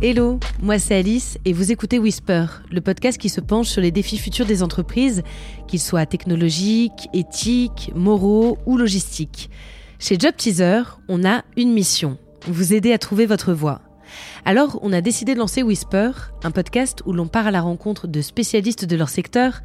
Hello, 0.00 0.38
moi 0.62 0.78
c'est 0.78 0.94
Alice 0.94 1.38
et 1.44 1.52
vous 1.52 1.72
écoutez 1.72 1.98
Whisper, 1.98 2.44
le 2.70 2.80
podcast 2.80 3.18
qui 3.18 3.28
se 3.28 3.40
penche 3.40 3.66
sur 3.66 3.82
les 3.82 3.90
défis 3.90 4.16
futurs 4.16 4.46
des 4.46 4.62
entreprises, 4.62 5.24
qu'ils 5.66 5.80
soient 5.80 6.06
technologiques, 6.06 7.08
éthiques, 7.12 7.90
moraux 7.96 8.58
ou 8.64 8.76
logistiques. 8.76 9.50
Chez 9.98 10.16
Job 10.16 10.34
Teaser, 10.36 10.82
on 11.08 11.24
a 11.24 11.42
une 11.56 11.72
mission, 11.72 12.16
vous 12.46 12.74
aider 12.74 12.92
à 12.92 12.98
trouver 12.98 13.26
votre 13.26 13.52
voie. 13.52 13.80
Alors, 14.44 14.78
on 14.82 14.92
a 14.92 15.00
décidé 15.00 15.34
de 15.34 15.40
lancer 15.40 15.64
Whisper, 15.64 16.12
un 16.44 16.52
podcast 16.52 17.02
où 17.04 17.12
l'on 17.12 17.26
part 17.26 17.48
à 17.48 17.50
la 17.50 17.60
rencontre 17.60 18.06
de 18.06 18.20
spécialistes 18.20 18.84
de 18.84 18.94
leur 18.94 19.08
secteur 19.08 19.62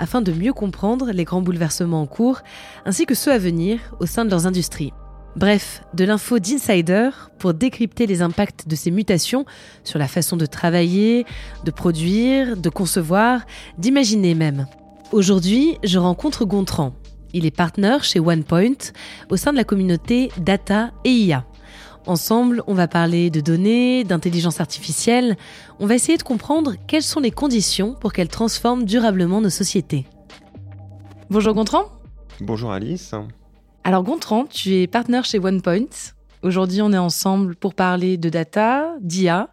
afin 0.00 0.20
de 0.20 0.32
mieux 0.32 0.52
comprendre 0.52 1.12
les 1.12 1.22
grands 1.22 1.42
bouleversements 1.42 2.02
en 2.02 2.06
cours 2.06 2.40
ainsi 2.86 3.06
que 3.06 3.14
ceux 3.14 3.30
à 3.30 3.38
venir 3.38 3.78
au 4.00 4.06
sein 4.06 4.24
de 4.24 4.30
leurs 4.30 4.48
industries. 4.48 4.92
Bref, 5.36 5.82
de 5.92 6.04
l'info 6.04 6.38
d'insider 6.38 7.10
pour 7.38 7.52
décrypter 7.52 8.06
les 8.06 8.22
impacts 8.22 8.66
de 8.66 8.74
ces 8.74 8.90
mutations 8.90 9.44
sur 9.84 9.98
la 9.98 10.08
façon 10.08 10.38
de 10.38 10.46
travailler, 10.46 11.26
de 11.64 11.70
produire, 11.70 12.56
de 12.56 12.70
concevoir, 12.70 13.42
d'imaginer 13.76 14.34
même. 14.34 14.66
Aujourd'hui, 15.12 15.76
je 15.84 15.98
rencontre 15.98 16.46
Gontran. 16.46 16.94
Il 17.34 17.44
est 17.44 17.54
partenaire 17.54 18.02
chez 18.02 18.18
OnePoint 18.18 18.92
au 19.28 19.36
sein 19.36 19.52
de 19.52 19.58
la 19.58 19.64
communauté 19.64 20.30
Data 20.38 20.92
et 21.04 21.10
IA. 21.10 21.44
Ensemble, 22.06 22.62
on 22.66 22.72
va 22.72 22.88
parler 22.88 23.28
de 23.28 23.40
données, 23.40 24.04
d'intelligence 24.04 24.60
artificielle. 24.60 25.36
On 25.80 25.86
va 25.86 25.96
essayer 25.96 26.16
de 26.16 26.22
comprendre 26.22 26.76
quelles 26.86 27.02
sont 27.02 27.20
les 27.20 27.30
conditions 27.30 27.92
pour 27.92 28.14
qu'elles 28.14 28.28
transforment 28.28 28.84
durablement 28.86 29.42
nos 29.42 29.50
sociétés. 29.50 30.06
Bonjour 31.28 31.52
Gontran. 31.52 31.82
Bonjour 32.40 32.72
Alice. 32.72 33.12
Alors 33.86 34.02
Gontran, 34.02 34.46
tu 34.46 34.74
es 34.74 34.88
partenaire 34.88 35.24
chez 35.24 35.38
OnePoint. 35.38 35.86
Aujourd'hui, 36.42 36.82
on 36.82 36.92
est 36.92 36.98
ensemble 36.98 37.54
pour 37.54 37.72
parler 37.72 38.16
de 38.16 38.28
data, 38.28 38.92
d'IA. 39.00 39.48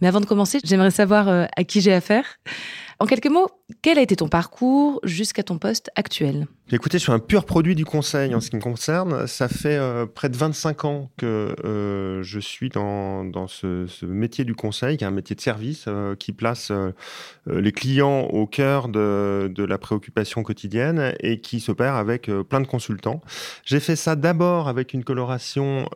Mais 0.00 0.08
avant 0.08 0.18
de 0.18 0.26
commencer, 0.26 0.58
j'aimerais 0.64 0.90
savoir 0.90 1.28
euh, 1.28 1.46
à 1.56 1.62
qui 1.62 1.80
j'ai 1.80 1.92
affaire. 1.92 2.24
En 2.98 3.06
quelques 3.06 3.28
mots, 3.28 3.46
quel 3.82 3.98
a 3.98 4.02
été 4.02 4.16
ton 4.16 4.28
parcours 4.28 5.00
jusqu'à 5.04 5.42
ton 5.42 5.58
poste 5.58 5.90
actuel? 5.96 6.46
Écoutez, 6.72 6.98
je 6.98 7.02
suis 7.02 7.12
un 7.12 7.18
pur 7.18 7.46
produit 7.46 7.74
du 7.74 7.84
conseil 7.84 8.32
en 8.32 8.40
ce 8.40 8.48
qui 8.48 8.54
me 8.54 8.60
concerne. 8.60 9.26
Ça 9.26 9.48
fait 9.48 9.76
euh, 9.76 10.06
près 10.06 10.28
de 10.28 10.36
25 10.36 10.84
ans 10.84 11.10
que 11.16 11.56
euh, 11.64 12.22
je 12.22 12.38
suis 12.38 12.68
dans, 12.68 13.24
dans 13.24 13.48
ce, 13.48 13.88
métier 14.06 14.44
du 14.44 14.54
conseil, 14.54 14.96
qui 14.96 15.02
est 15.02 15.06
un 15.06 15.10
métier 15.10 15.34
de 15.34 15.40
service 15.40 15.86
euh, 15.88 16.14
qui 16.14 16.30
place 16.30 16.70
les 17.46 17.72
clients 17.72 18.20
au 18.20 18.46
cœur 18.46 18.88
de, 18.88 19.50
de, 19.52 19.64
la 19.64 19.78
préoccupation 19.78 20.44
quotidienne 20.44 21.12
et 21.18 21.40
qui 21.40 21.58
s'opère 21.58 21.96
avec 21.96 22.30
plein 22.48 22.60
de 22.60 22.68
consultants. 22.68 23.20
J'ai 23.64 23.80
fait 23.80 23.96
ça 23.96 24.14
d'abord 24.14 24.68
avec 24.68 24.94
une 24.94 25.02
coloration 25.02 25.88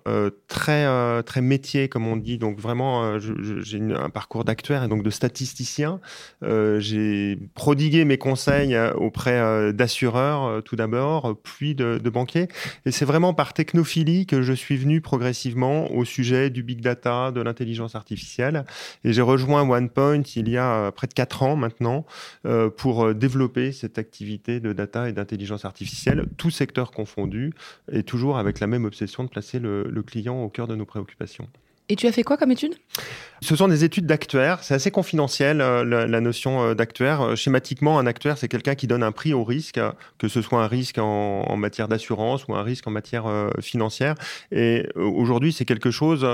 très, 0.48 1.22
très 1.22 1.40
métier, 1.40 1.88
comme 1.88 2.08
on 2.08 2.16
dit. 2.16 2.38
Donc 2.38 2.58
vraiment, 2.58 3.18
j'ai 3.20 3.80
un 3.80 4.10
parcours 4.10 4.44
d'actuaire 4.44 4.82
et 4.82 4.88
donc 4.88 5.04
de 5.04 5.10
statisticien. 5.10 6.00
j'ai 6.42 7.38
prodigué 7.64 8.04
mes 8.04 8.18
conseils 8.18 8.76
auprès 8.94 9.72
d'assureurs 9.72 10.62
tout 10.64 10.76
d'abord, 10.76 11.34
puis 11.42 11.74
de, 11.74 11.98
banquier. 12.10 12.48
Et 12.84 12.90
c'est 12.90 13.06
vraiment 13.06 13.32
par 13.32 13.54
technophilie 13.54 14.26
que 14.26 14.42
je 14.42 14.52
suis 14.52 14.76
venu 14.76 15.00
progressivement 15.00 15.90
au 15.90 16.04
sujet 16.04 16.50
du 16.50 16.62
big 16.62 16.82
data, 16.82 17.30
de 17.30 17.40
l'intelligence 17.40 17.94
artificielle. 17.94 18.66
Et 19.02 19.14
j'ai 19.14 19.22
rejoint 19.22 19.66
OnePoint 19.66 20.24
il 20.36 20.50
y 20.50 20.58
a 20.58 20.92
près 20.92 21.06
de 21.06 21.14
quatre 21.14 21.42
ans 21.42 21.56
maintenant 21.56 22.04
euh, 22.44 22.68
pour 22.68 23.14
développer 23.14 23.72
cette 23.72 23.96
activité 23.96 24.60
de 24.60 24.74
data 24.74 25.08
et 25.08 25.14
d'intelligence 25.14 25.64
artificielle, 25.64 26.26
tout 26.36 26.50
secteur 26.50 26.90
confondu, 26.90 27.54
et 27.90 28.02
toujours 28.02 28.36
avec 28.36 28.60
la 28.60 28.66
même 28.66 28.84
obsession 28.84 29.24
de 29.24 29.30
placer 29.30 29.58
le 29.58 30.02
client 30.02 30.42
au 30.42 30.50
cœur 30.50 30.68
de 30.68 30.76
nos 30.76 30.84
préoccupations. 30.84 31.48
Et 31.90 31.96
tu 31.96 32.06
as 32.06 32.12
fait 32.12 32.22
quoi 32.22 32.38
comme 32.38 32.50
étude? 32.50 32.74
Ce 33.42 33.56
sont 33.56 33.68
des 33.68 33.84
études 33.84 34.06
d'actuaire. 34.06 34.62
C'est 34.62 34.72
assez 34.72 34.90
confidentiel, 34.90 35.60
euh, 35.60 35.84
la, 35.84 36.20
notion 36.20 36.62
euh, 36.62 36.74
d'actuaire. 36.74 37.20
Euh, 37.20 37.36
schématiquement, 37.36 37.98
un 37.98 38.06
actuaire, 38.06 38.38
c'est 38.38 38.48
quelqu'un 38.48 38.74
qui 38.74 38.86
donne 38.86 39.02
un 39.02 39.12
prix 39.12 39.34
au 39.34 39.44
risque, 39.44 39.78
que 40.16 40.28
ce 40.28 40.40
soit 40.40 40.64
un 40.64 40.66
risque 40.66 40.96
en, 40.98 41.56
matière 41.56 41.86
d'assurance 41.86 42.48
ou 42.48 42.54
un 42.54 42.62
risque 42.62 42.86
en 42.86 42.90
matière 42.90 43.24
financière. 43.60 44.14
Et 44.50 44.86
aujourd'hui, 44.96 45.52
c'est 45.52 45.64
quelque 45.64 45.90
chose 45.90 46.26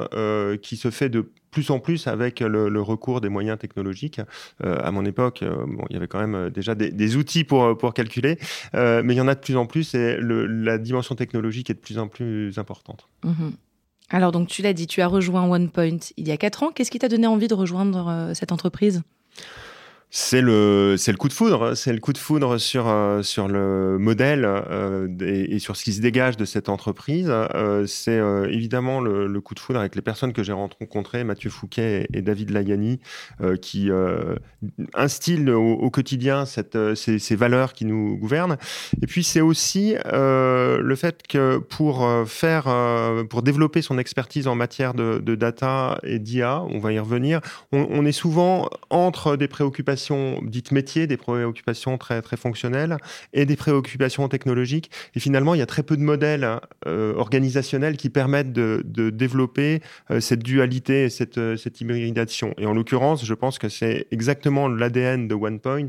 qui 0.62 0.76
se 0.76 0.90
fait 0.90 1.08
de 1.08 1.30
plus 1.50 1.70
en 1.70 1.78
plus 1.78 2.06
avec 2.06 2.40
le, 2.40 2.80
recours 2.80 3.20
des 3.20 3.28
moyens 3.28 3.58
technologiques. 3.58 4.20
à 4.62 4.90
mon 4.90 5.04
époque, 5.04 5.44
bon, 5.44 5.84
il 5.90 5.94
y 5.94 5.96
avait 5.96 6.08
quand 6.08 6.26
même 6.26 6.50
déjà 6.50 6.74
des, 6.74 7.16
outils 7.16 7.44
pour, 7.44 7.76
pour 7.76 7.94
calculer, 7.94 8.38
mais 8.72 9.14
il 9.14 9.16
y 9.16 9.20
en 9.20 9.28
a 9.28 9.34
de 9.34 9.40
plus 9.40 9.56
en 9.56 9.66
plus 9.66 9.94
et 9.94 10.16
le, 10.16 10.46
la 10.46 10.78
dimension 10.78 11.14
technologique 11.14 11.70
est 11.70 11.74
de 11.74 11.80
plus 11.80 11.98
en 11.98 12.08
plus 12.08 12.58
importante. 12.58 13.08
Mmh 13.24 13.50
alors 14.10 14.32
donc 14.32 14.48
tu 14.48 14.62
l'as 14.62 14.72
dit, 14.72 14.86
tu 14.86 15.00
as 15.00 15.06
rejoint 15.06 15.48
OnePoint 15.48 15.98
il 16.16 16.28
y 16.28 16.32
a 16.32 16.36
quatre 16.36 16.62
ans. 16.62 16.72
Qu'est-ce 16.72 16.90
qui 16.90 16.98
t'a 16.98 17.08
donné 17.08 17.26
envie 17.26 17.48
de 17.48 17.54
rejoindre 17.54 18.08
euh, 18.08 18.34
cette 18.34 18.52
entreprise? 18.52 19.02
C'est 20.12 20.40
le 20.40 20.96
c'est 20.98 21.12
le 21.12 21.16
coup 21.16 21.28
de 21.28 21.32
foudre, 21.32 21.76
c'est 21.76 21.92
le 21.92 22.00
coup 22.00 22.12
de 22.12 22.18
foudre 22.18 22.58
sur 22.58 22.88
euh, 22.88 23.22
sur 23.22 23.46
le 23.46 23.96
modèle 23.96 24.44
euh, 24.44 25.06
et, 25.20 25.60
sur 25.60 25.76
ce 25.76 25.84
qui 25.84 25.92
se 25.92 26.00
dégage 26.00 26.36
de 26.36 26.44
cette 26.44 26.68
entreprise. 26.68 27.28
Euh, 27.30 27.86
c'est 27.86 28.20
évidemment 28.50 29.00
le, 29.00 29.40
coup 29.40 29.54
de 29.54 29.60
foudre 29.60 29.78
avec 29.78 29.94
les 29.94 30.02
personnes 30.02 30.32
que 30.32 30.42
j'ai 30.42 30.52
rencontrées, 30.52 31.22
Mathieu 31.22 31.48
Fouquet 31.48 32.08
et, 32.12 32.22
David 32.22 32.50
Layani, 32.50 32.98
qui 33.62 33.90
instillent 34.94 35.50
au, 35.50 35.90
quotidien 35.90 36.44
ces, 36.44 37.36
valeurs 37.36 37.72
qui 37.72 37.84
nous 37.84 38.16
gouvernent. 38.16 38.56
Et 39.02 39.06
puis 39.06 39.22
c'est 39.24 39.40
aussi 39.40 39.94
le 40.12 40.94
fait 40.96 41.26
que 41.26 41.58
pour 41.58 42.08
faire 42.26 42.64
pour 43.30 43.42
développer 43.42 43.80
son 43.82 43.98
expertise 43.98 44.48
en 44.48 44.54
matière 44.54 44.94
de, 44.94 45.34
data 45.34 45.98
et 46.02 46.18
d'IA, 46.18 46.62
on 46.62 46.78
va 46.78 46.92
y 46.92 46.98
revenir. 46.98 47.40
On 47.72 48.04
est 48.04 48.12
souvent 48.12 48.68
entre 48.90 49.36
des 49.36 49.48
préoccupations 49.48 49.99
dites 50.42 50.72
métiers, 50.72 51.06
des 51.06 51.16
préoccupations 51.16 51.98
très, 51.98 52.22
très 52.22 52.36
fonctionnelles 52.36 52.96
et 53.32 53.46
des 53.46 53.56
préoccupations 53.56 54.28
technologiques. 54.28 54.90
Et 55.14 55.20
finalement, 55.20 55.54
il 55.54 55.58
y 55.58 55.62
a 55.62 55.66
très 55.66 55.82
peu 55.82 55.96
de 55.96 56.02
modèles 56.02 56.60
euh, 56.86 57.14
organisationnels 57.14 57.96
qui 57.96 58.10
permettent 58.10 58.52
de, 58.52 58.82
développer 59.10 59.80
euh, 60.10 60.20
cette 60.20 60.42
dualité 60.42 61.04
et 61.04 61.10
cette, 61.10 61.38
euh, 61.38 61.56
cette 61.56 61.80
hybridation. 61.80 62.54
Et 62.58 62.66
en 62.66 62.74
l'occurrence, 62.74 63.24
je 63.24 63.34
pense 63.34 63.58
que 63.58 63.68
c'est 63.68 64.06
exactement 64.10 64.68
l'ADN 64.68 65.28
de 65.28 65.34
OnePoint 65.34 65.88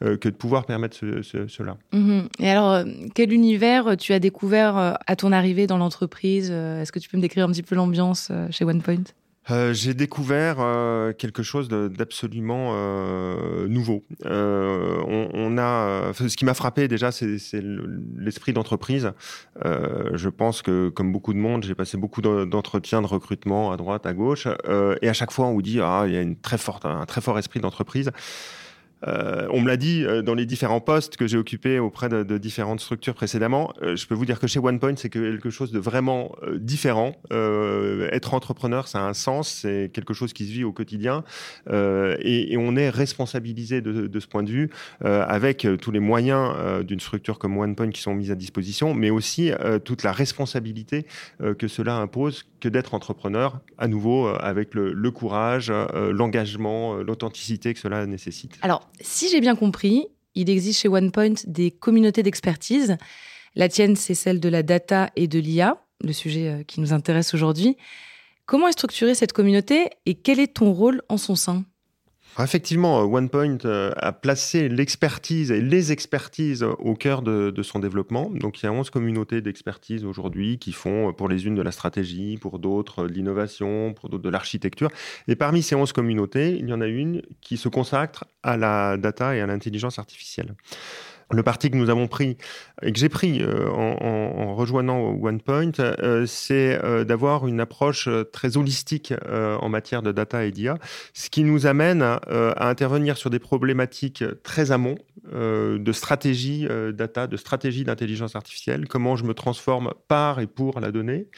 que 0.00 0.28
de 0.28 0.34
pouvoir 0.34 0.66
permettre 0.66 0.98
cela. 1.22 1.76
Mhm. 1.92 2.28
Et 2.38 2.48
alors, 2.48 2.84
quel 3.14 3.32
univers 3.32 3.96
tu 3.96 4.12
as 4.12 4.18
découvert 4.18 4.96
à 5.06 5.16
ton 5.16 5.32
arrivée 5.32 5.66
dans 5.66 5.78
l'entreprise? 5.78 6.50
Est-ce 6.50 6.92
que 6.92 6.98
tu 6.98 7.08
peux 7.08 7.16
me 7.16 7.22
décrire 7.22 7.46
un 7.46 7.50
petit 7.50 7.62
peu 7.62 7.74
l'ambiance 7.74 8.30
chez 8.50 8.64
OnePoint? 8.64 9.04
Euh, 9.50 9.72
j'ai 9.72 9.94
découvert 9.94 10.56
euh, 10.58 11.12
quelque 11.12 11.42
chose 11.42 11.68
d'absolument 11.68 12.72
euh, 12.74 13.66
nouveau. 13.68 14.04
On, 14.24 15.56
a, 15.58 16.12
ce 16.12 16.36
qui 16.36 16.44
m'a 16.44 16.54
frappé 16.54 16.88
déjà, 16.88 17.12
c'est 17.12 17.38
l'esprit 18.16 18.52
d'entreprise. 18.52 19.12
je 19.64 20.28
pense 20.28 20.62
que, 20.62 20.88
comme 20.88 21.12
beaucoup 21.12 21.32
de 21.32 21.38
monde, 21.38 21.64
j'ai 21.64 21.74
passé 21.74 21.96
beaucoup 21.96 22.22
d'entretiens 22.22 23.02
de 23.02 23.06
recrutement 23.06 23.72
à 23.72 23.76
droite, 23.76 24.06
à 24.06 24.12
gauche, 24.12 24.46
et 25.02 25.08
à 25.08 25.12
chaque 25.12 25.32
fois 25.32 25.46
on 25.46 25.52
vous 25.52 25.62
dit 25.62 25.80
ah 25.80 26.04
il 26.06 26.12
y 26.12 26.16
a 26.16 26.22
une 26.22 26.36
très 26.36 26.58
forte, 26.58 26.84
un 26.86 27.06
très 27.06 27.20
fort 27.20 27.38
esprit 27.38 27.60
d'entreprise. 27.60 28.10
Euh, 29.06 29.46
on 29.50 29.60
me 29.60 29.68
l'a 29.68 29.76
dit 29.76 30.04
euh, 30.04 30.22
dans 30.22 30.34
les 30.34 30.46
différents 30.46 30.80
postes 30.80 31.16
que 31.16 31.26
j'ai 31.26 31.38
occupés 31.38 31.78
auprès 31.78 32.08
de, 32.08 32.38
différentes 32.38 32.80
structures 32.80 33.14
précédemment. 33.14 33.72
Euh, 33.82 33.96
je 33.96 34.06
peux 34.06 34.14
vous 34.14 34.26
dire 34.26 34.38
que 34.38 34.46
chez 34.46 34.58
OnePoint, 34.58 34.96
c'est 34.96 35.08
quelque 35.08 35.50
chose 35.50 35.72
de 35.72 35.78
vraiment 35.78 36.34
différent. 36.56 37.14
être 37.30 38.34
entrepreneur, 38.34 38.88
ça 38.88 39.00
a 39.00 39.02
un 39.02 39.14
sens, 39.14 39.48
c'est 39.48 39.90
quelque 39.92 40.14
chose 40.14 40.32
qui 40.32 40.46
se 40.46 40.52
vit 40.52 40.64
au 40.64 40.72
quotidien 40.72 41.24
et, 41.70 42.56
on 42.58 42.76
est 42.76 42.90
responsabilisé 42.90 43.80
de, 43.80 44.20
ce 44.20 44.26
point 44.26 44.42
de 44.42 44.50
vue 44.50 44.70
avec 45.00 45.66
tous 45.80 45.90
les 45.90 46.00
moyens 46.00 46.84
d'une 46.84 47.00
structure 47.00 47.38
comme 47.38 47.56
OnePoint 47.56 47.90
qui 47.90 48.00
sont 48.00 48.14
mis 48.14 48.30
à 48.30 48.34
disposition, 48.34 48.94
mais 48.94 49.10
aussi 49.10 49.50
toute 49.84 50.02
la 50.02 50.12
responsabilité 50.12 51.06
que 51.58 51.68
cela 51.68 51.96
impose 51.96 52.44
que 52.60 52.68
d'être 52.68 52.94
entrepreneur, 52.94 53.60
à 53.78 53.88
nouveau 53.88 54.28
avec 54.28 54.74
le, 54.74 55.10
courage, 55.10 55.72
l'engagement, 55.94 56.96
l'authenticité 56.96 57.72
que 57.74 57.80
cela 57.80 58.06
nécessite. 58.06 58.58
Si 59.00 59.28
j'ai 59.28 59.40
bien 59.40 59.56
compris, 59.56 60.06
il 60.34 60.50
existe 60.50 60.80
chez 60.80 60.88
OnePoint 60.88 61.34
des 61.46 61.70
communautés 61.70 62.22
d'expertise. 62.22 62.96
La 63.54 63.68
tienne, 63.68 63.96
c'est 63.96 64.14
celle 64.14 64.40
de 64.40 64.48
la 64.48 64.62
data 64.62 65.10
et 65.16 65.26
de 65.26 65.38
l'IA, 65.38 65.82
le 66.02 66.12
sujet 66.12 66.48
euh, 66.48 66.62
qui 66.62 66.80
nous 66.80 66.92
intéresse 66.92 67.34
aujourd'hui. 67.34 67.76
Comment 68.46 68.68
est 68.68 68.72
structurée 68.72 69.14
cette 69.14 69.32
communauté 69.32 69.90
et 70.06 70.14
quel 70.14 70.40
est 70.40 70.54
ton 70.54 70.72
rôle 70.72 71.02
en 71.08 71.16
son 71.16 71.36
sein? 71.36 71.64
Effectivement, 72.38 73.00
euh, 73.00 73.04
OnePoint 73.04 73.58
euh, 73.64 73.90
a 73.96 74.12
placé 74.12 74.68
l'expertise 74.68 75.50
et 75.50 75.60
les 75.60 75.92
expertises 75.92 76.62
au 76.62 76.94
cœur 76.94 77.22
de, 77.22 77.62
son 77.62 77.78
développement. 77.78 78.30
Donc 78.30 78.62
il 78.62 78.66
y 78.66 78.68
a 78.68 78.72
11 78.72 78.88
communautés 78.90 79.40
d'expertise 79.42 80.04
aujourd'hui 80.04 80.58
qui 80.58 80.72
font 80.72 81.12
pour 81.12 81.28
les 81.28 81.46
unes 81.46 81.54
de 81.54 81.62
la 81.62 81.72
stratégie, 81.72 82.38
pour 82.38 82.58
d'autres 82.58 83.06
de 83.06 83.12
l'innovation, 83.12 83.92
pour 83.92 84.08
d'autres 84.08 84.22
de 84.22 84.30
l'architecture. 84.30 84.90
Et 85.28 85.36
parmi 85.36 85.62
ces 85.62 85.74
11 85.74 85.92
communautés, 85.92 86.56
il 86.58 86.68
y 86.68 86.72
en 86.72 86.80
a 86.80 86.86
une 86.86 87.22
qui 87.40 87.56
se 87.56 87.68
consacre 87.68 88.24
à 88.42 88.56
la 88.56 88.96
data 88.96 89.34
et 89.34 89.40
à 89.40 89.46
l'intelligence 89.46 89.98
artificielle. 89.98 90.54
Le 91.32 91.42
parti 91.42 91.70
que 91.70 91.76
nous 91.76 91.90
avons 91.90 92.08
pris 92.08 92.36
et 92.82 92.92
que 92.92 92.98
j'ai 92.98 93.08
pris 93.08 93.42
euh, 93.42 93.68
en, 93.68 94.54
rejoignant 94.54 95.00
OnePoint, 95.00 95.72
euh, 95.78 96.26
c'est 96.26 96.78
euh, 96.82 97.04
d'avoir 97.04 97.46
une 97.46 97.60
approche 97.60 98.08
très 98.32 98.56
holistique 98.56 99.14
en 99.30 99.68
matière 99.68 100.02
de 100.02 100.12
data 100.12 100.44
et 100.44 100.50
d'IA, 100.50 100.78
ce 101.14 101.30
qui 101.30 101.44
nous 101.44 101.66
amène 101.66 102.02
à, 102.02 102.20
intervenir 102.68 103.16
sur 103.16 103.30
des 103.30 103.38
problématiques 103.38 104.24
très 104.42 104.70
amont 104.72 104.96
de 105.32 105.92
stratégie 105.92 106.66
data, 106.92 107.26
de 107.26 107.36
stratégie 107.36 107.84
d'intelligence 107.84 108.36
artificielle, 108.36 108.88
comment 108.88 109.16
je 109.16 109.24
me 109.24 109.34
transforme 109.34 109.92
par 110.08 110.40
et 110.40 110.46
pour 110.46 110.80
la 110.80 110.90
donnée 110.90 111.28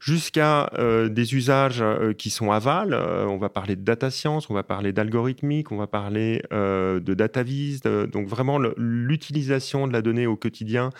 jusqu'à 0.00 0.70
euh, 0.78 1.08
des 1.10 1.34
usages 1.34 1.82
euh, 1.82 2.14
qui 2.14 2.30
sont 2.30 2.50
aval. 2.50 2.94
Euh, 2.94 3.26
on 3.26 3.36
va 3.36 3.50
parler 3.50 3.76
de 3.76 3.82
data 3.82 4.10
science, 4.10 4.48
on 4.48 4.54
va 4.54 4.62
parler 4.62 4.92
d'algorithmique, 4.92 5.70
on 5.70 5.76
va 5.76 5.86
parler 5.86 6.42
de 6.50 7.14
data 7.14 7.42
vis, 7.42 7.82
donc 7.82 8.26
vraiment 8.26 8.58
l'utilisation 8.76 9.86
de 9.86 9.92
la 9.92 10.00
donnée 10.00 10.26
au 10.26 10.36
quotidien 10.36 10.90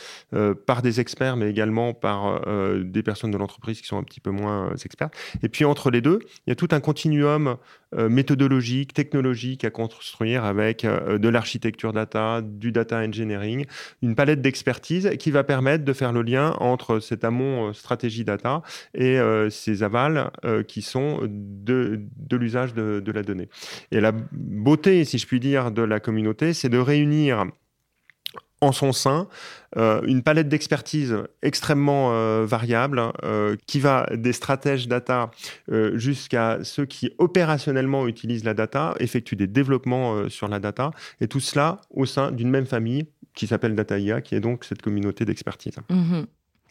par 0.67 0.83
des 0.83 1.01
experts, 1.01 1.37
mais 1.37 1.49
également 1.49 1.95
par 1.95 2.43
des 2.83 3.03
personnes 3.03 3.31
de 3.31 3.39
l'entreprise 3.39 3.81
qui 3.81 3.87
sont 3.87 3.97
un 3.97 4.03
petit 4.03 4.21
peu 4.21 4.31
moins 4.31 4.75
expertes. 4.85 5.15
Et 5.43 5.49
puis 5.49 5.65
entre 5.65 5.91
les 5.91 6.01
deux, 6.01 6.19
il 6.47 6.51
y 6.51 6.53
a 6.53 6.57
tout 6.57 6.69
un 6.73 6.81
continuum 6.81 7.57
méthodologique, 7.97 8.93
technologique 8.93 9.65
à 9.65 9.71
construire 9.71 10.45
avec 10.45 10.85
de 10.85 11.29
l'architecture 11.29 11.93
data, 11.93 12.43
du 12.43 12.73
data 12.73 12.99
engineering, 12.99 13.65
une 14.03 14.15
palette 14.15 14.43
d'expertise 14.43 15.11
qui 15.19 15.31
va 15.31 15.45
permettre 15.45 15.85
de 15.85 15.93
faire 15.93 16.13
le 16.13 16.23
lien 16.23 16.55
entre 16.59 17.01
cet 17.01 17.25
amont 17.25 17.73
stratégie 17.73 18.25
data 18.25 18.63
et 18.95 19.19
euh, 19.19 19.51
ces 19.51 19.83
avals 19.83 20.31
euh, 20.45 20.63
qui 20.63 20.83
sont 20.83 21.21
de, 21.23 22.01
l'usage 22.33 22.75
de, 22.75 23.13
la 23.13 23.23
donnée. 23.23 23.49
Et 23.91 24.01
la 24.01 24.13
beauté, 24.13 25.05
si 25.05 25.19
je 25.19 25.27
puis 25.27 25.41
dire, 25.41 25.71
de 25.71 25.83
la 25.83 26.01
communauté, 26.01 26.53
c'est 26.53 26.69
de 26.69 26.79
réunir 26.79 27.47
en 28.63 28.73
son 28.73 28.93
sein 28.93 29.27
euh, 29.79 30.03
une 30.03 30.23
palette 30.23 30.49
d'expertise 30.49 31.17
extrêmement 31.41 32.45
variable 32.45 33.03
qui 33.67 33.81
va 33.81 34.07
des 34.15 34.33
stratèges 34.33 34.87
data 34.87 35.31
jusqu'à 35.95 36.59
ceux 36.63 36.85
qui 36.85 37.13
opérationnellement 37.19 38.07
utilisent 38.07 38.45
la 38.45 38.55
data, 38.55 38.95
effectuent 39.01 39.37
des 39.37 39.47
développements 39.47 40.29
sur 40.29 40.49
la 40.49 40.59
data, 40.59 40.91
et 41.21 41.29
tout 41.29 41.41
cela 41.41 41.81
au 41.91 42.05
sein 42.05 42.33
d'une 42.33 42.51
même 42.51 42.67
famille 42.67 43.07
qui 43.35 43.47
s'appelle 43.47 43.75
DataIA, 43.75 44.21
qui 44.21 44.35
est 44.35 44.41
donc 44.41 44.65
cette 44.65 44.83
communauté 44.83 45.25
d'expertise. 45.25 45.77
Mmh 45.89 46.25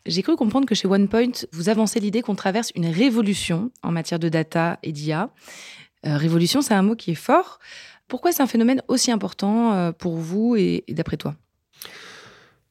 j'ai 0.05 0.21
cru 0.21 0.35
comprendre 0.35 0.65
que 0.65 0.75
chez 0.75 0.87
OnePoint, 0.87 1.31
vous 1.51 1.69
avancez 1.69 1.99
l'idée 1.99 2.21
qu'on 2.21 2.35
traverse 2.35 2.71
une 2.75 2.87
révolution 2.87 3.71
en 3.83 3.91
matière 3.91 4.19
de 4.19 4.29
data 4.29 4.79
et 4.83 4.91
d'IA. 4.91 5.29
Euh, 6.05 6.17
révolution, 6.17 6.61
c'est 6.61 6.73
un 6.73 6.81
mot 6.81 6.95
qui 6.95 7.11
est 7.11 7.15
fort. 7.15 7.59
Pourquoi 8.07 8.31
c'est 8.31 8.41
un 8.41 8.47
phénomène 8.47 8.81
aussi 8.87 9.11
important 9.11 9.73
euh, 9.73 9.91
pour 9.91 10.17
vous 10.17 10.55
et 10.55 10.83
d'après 10.89 11.17
toi? 11.17 11.35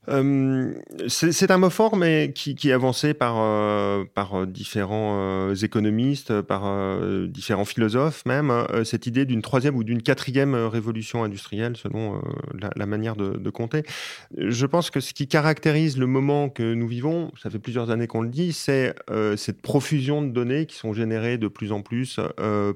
Euh, 0.09 0.75
c'est 1.09 1.51
un 1.51 1.59
mot 1.59 1.71
fort, 1.71 1.97
mais 1.97 2.33
qui, 2.35 2.57
est 2.69 2.73
avancé 2.73 3.15
par, 3.15 3.37
euh, 3.39 4.05
par 4.15 4.35
euh, 4.35 4.47
différents 4.47 5.53
économistes, 5.55 6.41
par 6.43 6.69
différents 7.29 7.65
philosophes 7.65 8.25
même, 8.27 8.53
cette 8.85 9.07
idée 9.07 9.25
d'une 9.25 9.43
troisième 9.43 9.77
ou 9.77 9.85
d'une 9.85 10.03
quatrième 10.03 10.55
révolution 10.55 11.25
industrielle, 11.25 11.77
selon 11.77 12.21
la, 12.77 12.87
manière 12.87 13.17
de, 13.17 13.37
de, 13.37 13.51
compter. 13.51 13.83
Je 14.37 14.67
pense 14.67 14.91
que 14.91 15.01
ce 15.01 15.13
qui 15.13 15.27
caractérise 15.27 15.99
le 15.99 16.07
moment 16.07 16.49
que 16.49 16.75
nous 16.75 16.89
vivons, 16.89 17.31
ça 17.41 17.51
fait 17.51 17.59
plusieurs 17.59 17.91
années 17.91 18.07
qu'on 18.07 18.23
le 18.23 18.29
dit, 18.29 18.53
c'est 18.53 18.95
cette 19.37 19.63
profusion 19.63 20.23
de 20.23 20.31
données 20.31 20.67
qui 20.67 20.77
sont 20.77 20.93
générées 20.93 21.39
de 21.39 21.49
plus 21.49 21.73
en 21.73 21.83
plus 21.83 22.21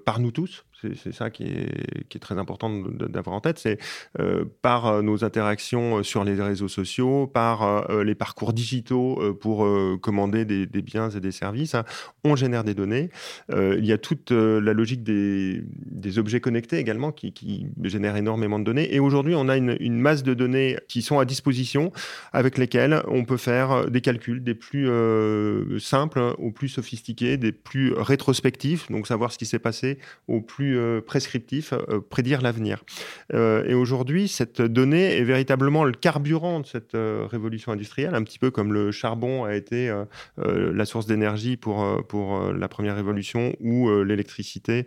par 0.05 0.20
nous 0.20 0.31
tous, 0.31 0.64
c'est 1.02 1.12
ça 1.12 1.31
qui 1.31 1.44
est, 1.44 2.19
très 2.20 2.38
important 2.38 2.70
d'avoir 2.70 3.37
en 3.37 3.40
tête. 3.40 3.58
C'est 3.58 3.79
euh, 4.20 4.44
par 4.61 4.87
euh, 4.87 5.02
nos 5.02 5.25
interactions 5.25 5.99
euh, 5.99 6.02
sur 6.02 6.25
les 6.25 6.40
réseaux 6.40 6.69
sociaux, 6.69 7.26
par 7.26 7.88
les 8.05 8.14
parcours 8.14 8.52
digitaux 8.52 9.34
pour 9.40 9.67
commander 10.00 10.44
des, 10.44 10.67
biens 10.82 11.11
et 11.11 11.20
des 11.20 11.32
services, 11.32 11.75
hein, 11.75 11.84
on 12.25 12.37
génère 12.37 12.64
des 12.64 12.75
données. 12.75 13.11
il 13.50 13.84
y 13.84 13.93
a 13.93 13.99
toute 13.99 14.31
la 14.31 14.73
logique 14.73 15.02
des, 15.02 16.19
objets 16.19 16.40
connectés 16.40 16.79
également 16.79 17.12
qui, 17.12 17.32
qui, 17.32 17.67
génèrent 17.82 18.17
énormément 18.17 18.58
de 18.58 18.64
données. 18.64 18.94
Et 18.94 19.00
aujourd'hui, 19.00 19.34
on 19.34 19.49
a 19.49 19.56
une, 19.56 19.76
une, 19.81 19.99
masse 19.99 20.23
de 20.23 20.34
données 20.34 20.79
qui 20.88 21.02
sont 21.02 21.19
à 21.19 21.25
disposition 21.25 21.93
avec 22.32 22.58
lesquelles 22.58 23.02
on 23.06 23.25
peut 23.25 23.37
faire 23.37 23.90
des 23.90 24.00
calculs 24.00 24.43
des 24.43 24.55
plus 24.55 24.88
simples 25.81 26.34
aux 26.38 26.50
plus 26.50 26.69
sophistiqués, 26.69 27.37
des 27.37 27.52
plus 27.52 27.93
rétrospectifs, 27.94 28.90
donc 28.90 29.06
savoir 29.06 29.32
ce 29.32 29.38
qui 29.38 29.46
s'est 29.46 29.58
passé 29.58 29.99
au 30.29 30.40
plus 30.40 30.71
euh, 30.76 31.00
prescriptif, 31.00 31.72
euh, 31.72 32.00
prédire 32.00 32.42
l'avenir. 32.42 32.82
Euh, 33.34 33.64
et 33.66 33.74
aujourd'hui, 33.74 34.28
cette 34.28 34.62
donnée 34.62 35.16
est 35.16 35.24
véritablement 35.24 35.84
le 35.84 35.92
carburant 35.92 36.60
de 36.60 36.66
cette 36.66 36.94
révolution 36.94 37.72
industrielle, 37.72 38.14
un 38.14 38.22
petit 38.22 38.38
peu 38.38 38.50
comme 38.50 38.72
le 38.72 38.90
charbon 38.90 39.44
a 39.44 39.54
été 39.54 39.92
la 40.36 40.84
source 40.84 41.06
d'énergie 41.06 41.56
pour, 41.56 42.04
pour 42.08 42.52
la 42.52 42.69
première 42.69 42.96
révolution 42.96 43.54
ou 43.60 43.90
l'électricité 44.02 44.86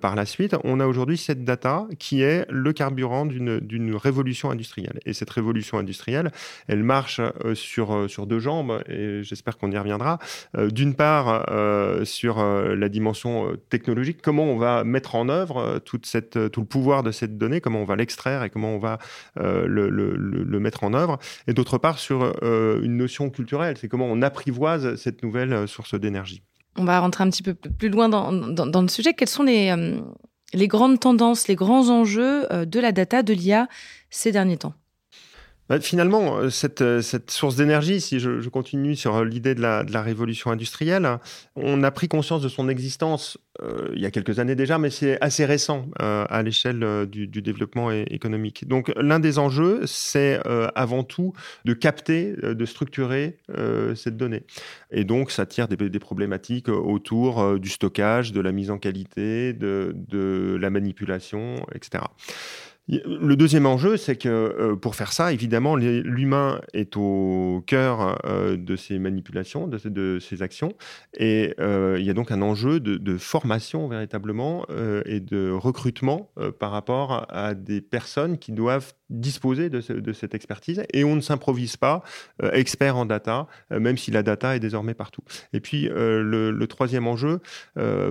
par 0.00 0.14
la 0.14 0.26
suite. 0.26 0.56
On 0.64 0.80
a 0.80 0.86
aujourd'hui 0.86 1.16
cette 1.16 1.44
data 1.44 1.86
qui 1.98 2.22
est 2.22 2.46
le 2.50 2.72
carburant 2.72 3.26
d'une 3.26 3.96
révolution 3.96 4.50
industrielle. 4.50 5.00
Et 5.06 5.12
cette 5.12 5.30
révolution 5.30 5.78
industrielle, 5.78 6.30
elle 6.68 6.82
marche 6.82 7.20
sur, 7.54 8.08
sur 8.08 8.26
deux 8.26 8.38
jambes, 8.38 8.82
et 8.88 9.22
j'espère 9.22 9.58
qu'on 9.58 9.70
y 9.70 9.78
reviendra. 9.78 10.18
D'une 10.56 10.94
part, 10.94 11.46
sur 12.04 12.42
la 12.42 12.88
dimension 12.88 13.56
technologique, 13.68 14.20
comment 14.22 14.44
on 14.44 14.56
va 14.56 14.84
mettre 14.84 15.14
en 15.14 15.21
en 15.22 15.28
œuvre 15.28 15.58
euh, 15.58 15.78
euh, 16.36 16.48
tout 16.48 16.60
le 16.60 16.66
pouvoir 16.66 17.02
de 17.02 17.10
cette 17.10 17.38
donnée, 17.38 17.60
comment 17.60 17.80
on 17.80 17.84
va 17.84 17.96
l'extraire 17.96 18.42
et 18.42 18.50
comment 18.50 18.74
on 18.74 18.78
va 18.78 18.98
euh, 19.38 19.66
le, 19.66 20.60
mettre 20.60 20.84
en 20.84 20.94
œuvre. 20.94 21.18
Et 21.46 21.54
d'autre 21.54 21.78
part, 21.78 21.98
sur 21.98 22.22
une 22.42 22.96
notion 22.96 23.30
culturelle, 23.30 23.76
c'est 23.78 23.88
comment 23.88 24.06
on 24.06 24.22
apprivoise 24.22 24.94
cette 24.96 25.22
nouvelle 25.22 25.66
source 25.66 25.98
d'énergie. 25.98 26.42
On 26.76 26.84
va 26.84 27.00
rentrer 27.00 27.24
un 27.24 27.30
petit 27.30 27.42
peu 27.42 27.54
plus 27.54 27.88
loin 27.88 28.08
dans, 28.08 28.30
le 28.30 28.88
sujet. 28.88 29.12
Quelles 29.14 29.28
sont 29.28 29.42
les, 29.42 29.74
les 30.54 30.68
grandes 30.68 31.00
tendances, 31.00 31.48
les 31.48 31.56
grands 31.56 31.88
enjeux 31.88 32.46
de 32.64 32.80
la 32.80 32.92
data, 32.92 33.22
de 33.22 33.34
l'IA 33.34 33.66
ces 34.10 34.30
derniers 34.30 34.58
temps? 34.58 34.74
Finalement, 35.80 36.38
euh, 36.38 36.48
euh, 36.80 37.02
cette, 37.02 37.30
source 37.30 37.56
d'énergie, 37.56 38.00
si 38.00 38.20
je, 38.20 38.48
continue 38.48 38.96
sur 38.96 39.24
l'idée 39.24 39.54
de 39.54 39.60
la, 39.62 40.02
révolution 40.02 40.50
industrielle, 40.50 41.18
on 41.56 41.82
a 41.82 41.90
pris 41.90 42.08
conscience 42.08 42.42
de 42.42 42.48
son 42.48 42.68
existence 42.68 43.38
euh, 43.62 43.90
il 43.94 44.00
y 44.00 44.06
a 44.06 44.10
quelques 44.10 44.38
années 44.38 44.54
déjà, 44.54 44.78
mais 44.78 44.90
c'est 44.90 45.20
assez 45.20 45.44
récent 45.44 45.86
à 45.98 46.42
l'échelle 46.42 47.06
du, 47.06 47.26
développement 47.26 47.90
économique. 47.90 48.66
Donc 48.66 48.92
l'un 48.96 49.20
des 49.20 49.38
enjeux, 49.38 49.82
c'est 49.86 50.40
avant 50.74 51.04
tout 51.04 51.32
de 51.64 51.74
capter, 51.74 52.32
de 52.32 52.64
structurer 52.64 53.38
cette 53.94 54.16
donnée. 54.16 54.44
Et 54.90 55.04
donc 55.04 55.30
ça 55.30 55.44
tire 55.44 55.68
des, 55.68 55.98
problématiques 55.98 56.68
autour 56.68 57.58
du 57.58 57.68
stockage, 57.68 58.32
de 58.32 58.40
la 58.40 58.52
mise 58.52 58.70
en 58.70 58.78
qualité, 58.78 59.52
de 59.52 60.58
la 60.58 60.70
manipulation, 60.70 61.56
etc. 61.74 62.04
Le 62.88 63.36
deuxième 63.36 63.66
enjeu, 63.66 63.96
c'est 63.96 64.16
que 64.16 64.28
euh, 64.28 64.74
pour 64.74 64.96
faire 64.96 65.12
ça, 65.12 65.32
évidemment, 65.32 65.76
l'humain 65.76 66.60
est 66.74 66.96
au 66.96 67.62
cœur 67.64 68.18
euh, 68.26 68.56
de 68.56 68.74
ces 68.74 68.98
manipulations, 68.98 69.68
de, 69.68 70.18
ces 70.18 70.42
actions. 70.42 70.72
Et 71.16 71.54
euh, 71.60 71.96
il 72.00 72.04
y 72.04 72.10
a 72.10 72.12
donc 72.12 72.32
un 72.32 72.42
enjeu 72.42 72.80
de, 72.80 73.16
formation 73.18 73.86
véritablement 73.86 74.66
et 75.06 75.20
de 75.20 75.50
recrutement 75.50 76.30
par 76.58 76.70
rapport 76.70 77.26
à 77.28 77.54
des 77.54 77.80
personnes 77.80 78.38
qui 78.38 78.50
doivent 78.52 78.94
disposer 79.10 79.68
de, 79.68 80.12
cette 80.12 80.34
expertise. 80.34 80.82
Et 80.92 81.04
on 81.04 81.14
ne 81.14 81.20
s'improvise 81.20 81.76
pas 81.76 82.02
expert 82.52 82.96
en 82.96 83.04
data, 83.04 83.46
même 83.70 83.96
si 83.96 84.10
la 84.10 84.22
data 84.22 84.56
est 84.56 84.60
désormais 84.60 84.94
partout. 84.94 85.22
Et 85.52 85.60
puis, 85.60 85.88
le, 85.92 86.66
troisième 86.66 87.06
enjeu, 87.06 87.40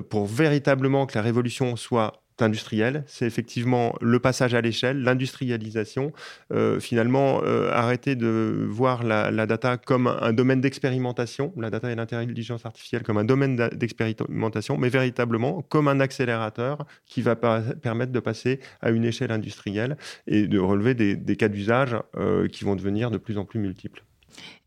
pour 0.10 0.28
véritablement 0.28 1.08
que 1.08 1.18
la 1.18 1.24
révolution 1.24 1.75
soit 1.75 2.21
industriel, 2.40 3.04
c'est 3.08 3.26
effectivement 3.26 3.96
le 4.02 4.20
passage 4.20 4.54
à 4.54 4.62
l'échelle, 4.62 5.02
l'industrialisation, 5.02 6.12
euh, 6.52 6.80
finalement 6.80 7.42
euh, 7.44 7.72
arrêter 7.72 8.16
de 8.16 8.66
voir 8.70 9.04
la, 9.04 9.32
data 9.46 9.78
comme 9.78 10.08
un 10.08 10.34
domaine 10.34 10.62
d'expérimentation, 10.62 11.54
la 11.58 11.70
data 11.70 11.92
et 11.92 11.96
l'intelligence 11.96 12.66
artificielle 12.66 13.04
comme 13.04 13.18
un 13.18 13.24
domaine 13.24 13.56
d'expérimentation, 13.74 14.78
mais 14.78 14.90
véritablement 14.90 15.62
comme 15.64 15.88
un 15.88 16.00
accélérateur 16.00 16.86
qui 17.06 17.22
va 17.22 17.36
permettre 17.36 18.12
de 18.12 18.20
passer 18.20 18.60
à 18.82 18.92
une 18.92 19.06
échelle 19.06 19.32
industrielle 19.32 19.98
et 20.28 20.48
de 20.48 20.60
relever 20.60 20.94
des, 20.94 21.36
cas 21.36 21.48
d'usage 21.48 21.96
euh, 22.18 22.48
qui 22.48 22.64
vont 22.64 22.76
devenir 22.76 23.12
de 23.12 23.18
plus 23.18 23.38
en 23.38 23.46
plus 23.46 23.60
multiples. 23.60 24.04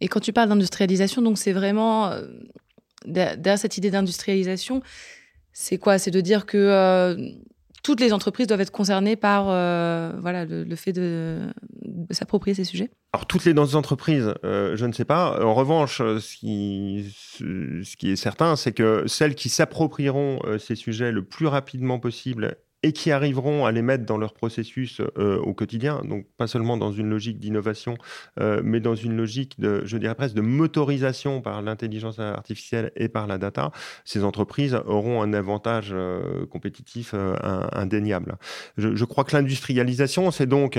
Et 0.01 0.09
quand 0.09 0.21
tu 0.21 0.33
parles 0.33 0.49
d'industrialisation, 0.49 1.23
donc 1.23 1.39
c'est 1.39 1.53
vraiment 1.53 2.13
derrière 3.07 3.59
cette 3.59 3.79
idée 3.79 3.91
d'industrialisation, 3.91 4.83
c'est 5.53 5.79
quoi? 5.79 5.99
C'est 5.99 6.11
de 6.11 6.21
dire 6.21 6.47
que 6.47 7.17
toutes 7.85 8.01
les 8.01 8.13
entreprises 8.13 8.49
doivent 8.49 8.63
être 8.63 8.73
concernées 8.73 9.15
par 9.15 9.47
euh, 9.49 10.11
voilà, 10.21 10.47
le, 10.47 10.75
fait 10.75 10.93
de, 10.93 11.39
s'approprier 12.11 12.55
ces 12.55 12.65
sujets 12.65 12.91
Alors, 13.13 13.27
toutes 13.27 13.45
les 13.45 13.77
entreprises, 13.77 14.35
euh, 14.43 14.75
je 14.75 14.87
ne 14.87 14.93
sais 14.93 15.05
pas. 15.05 15.45
En 15.45 15.55
revanche, 15.55 15.99
ce 15.99 16.37
qui, 16.37 17.15
ce 17.39 17.97
qui 17.97 18.11
est 18.11 18.17
certain, 18.17 18.57
c'est 18.57 18.73
que 18.73 19.05
celles 19.07 19.35
qui 19.35 19.51
s'approprieront 19.51 20.41
euh, 20.45 20.59
ces 20.59 20.75
sujets 20.75 21.13
le 21.13 21.25
plus 21.25 21.47
rapidement 21.47 22.01
possible 22.01 22.57
et 22.85 22.93
qui 22.93 23.11
arriveront 23.11 23.65
à 23.65 23.73
les 23.73 23.81
mettre 23.81 24.05
dans 24.05 24.19
leur 24.19 24.35
processus 24.35 25.01
euh, 25.17 25.39
au 25.39 25.55
quotidien, 25.55 26.03
donc 26.05 26.27
pas 26.37 26.47
seulement 26.47 26.77
dans 26.77 26.93
une 26.93 27.09
logique 27.09 27.39
d'innovation, 27.39 27.97
euh, 28.39 28.61
mais 28.63 28.79
dans 28.79 28.95
une 28.95 29.17
logique 29.17 29.59
de, 29.59 29.81
je 29.87 29.97
dirais 29.97 30.15
presque, 30.15 30.35
de 30.35 30.43
motorisation 30.43 31.41
par 31.41 31.63
l'intelligence 31.63 32.19
artificielle 32.19 32.93
et 32.95 33.09
par 33.09 33.27
la 33.27 33.39
data, 33.39 33.73
ces 34.05 34.23
entreprises 34.23 34.79
auront 34.85 35.23
un 35.23 35.33
avantage 35.33 35.93
euh, 35.93 36.45
compétitif 36.45 37.15
indéniable. 37.73 38.37
Je, 38.77 39.05
crois 39.07 39.25
que 39.25 39.35
l'industrialisation, 39.35 40.31
c'est 40.31 40.47
donc 40.47 40.79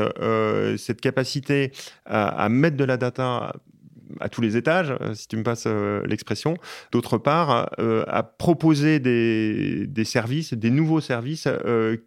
cette 0.77 1.01
capacité 1.01 1.71
à 2.05 2.49
mettre 2.49 2.77
de 2.77 2.83
la 2.83 2.97
data 2.97 3.53
à 4.19 4.29
tous 4.29 4.41
les 4.41 4.57
étages, 4.57 4.93
euh, 5.01 5.13
si 5.13 5.27
tu 5.27 5.37
me 5.37 5.43
passes 5.43 5.65
euh, 5.67 6.05
l'expression. 6.05 6.57
D'autre 6.91 7.17
part, 7.17 7.69
euh, 7.79 8.03
à 8.07 8.23
proposer 8.23 8.99
des, 8.99 9.87
services, 10.05 10.53
des 10.53 10.69
nouveaux 10.69 11.01
services 11.01 11.47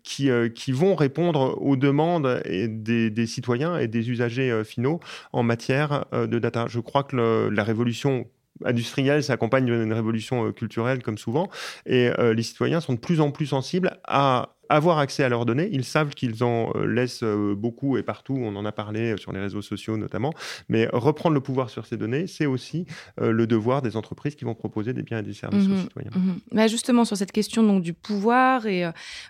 qui, 0.05 0.73
vont 0.73 0.95
répondre 0.95 1.57
aux 1.61 1.77
demandes 1.77 2.43
des, 2.47 3.11
des 3.11 3.27
citoyens 3.27 3.79
et 3.79 3.89
des 3.89 4.11
usagers 4.11 4.63
finaux 4.65 5.01
en 5.33 5.43
matière 5.43 6.05
de 6.13 6.39
data. 6.39 6.67
Je 6.69 6.81
crois 6.81 7.03
que 7.03 7.49
la 7.49 7.65
révolution 7.65 8.27
industrielle 8.65 9.23
s'accompagne 9.23 9.67
d'une 9.67 9.93
révolution 9.93 10.53
culturelle 10.53 11.03
comme 11.03 11.19
souvent 11.19 11.49
et 11.87 12.11
les 12.19 12.43
citoyens 12.43 12.81
sont 12.81 12.95
de 12.95 12.99
plus 12.99 13.21
en 13.21 13.31
plus 13.31 13.47
sensibles 13.47 13.99
à 14.05 14.58
avoir 14.69 14.99
accès 14.99 15.25
à 15.25 15.29
leurs 15.29 15.47
données. 15.47 15.69
Ils 15.73 15.85
savent 15.85 16.11
qu'ils 16.11 16.45
en 16.45 16.73
euh, 16.75 16.87
laissent 16.87 17.23
euh, 17.23 17.55
beaucoup 17.57 17.97
et 17.97 18.03
partout. 18.03 18.37
On 18.39 18.55
en 18.57 18.65
a 18.65 18.73
parlé 18.73 19.17
sur 19.17 19.33
les 19.33 19.41
réseaux 19.41 19.63
sociaux 19.63 19.97
notamment. 19.97 20.33
Mais 20.69 20.89
reprendre 20.93 21.35
le 21.35 21.41
pouvoir 21.41 21.71
sur 21.71 21.87
ces 21.87 21.97
données, 21.97 22.27
c'est 22.27 22.47
aussi 22.47 22.87
euh, 23.21 23.33
le 23.33 23.47
devoir 23.47 23.83
des 23.83 23.97
entreprises 23.97 24.35
qui 24.35 24.45
vont 24.45 24.55
proposer 24.55 24.93
des 24.93 25.03
biens 25.03 25.19
et 25.19 25.23
des 25.23 25.33
services 25.33 25.67
aux 25.67 25.71
mhm, 25.71 25.83
citoyens. 25.83 26.11
Mhm. 26.15 26.39
Bah, 26.53 26.67
justement, 26.67 27.05
sur 27.05 27.17
cette 27.17 27.33
question 27.33 27.63
donc, 27.63 27.83
du 27.83 27.93
pouvoir, 27.93 28.67
et 28.67 28.85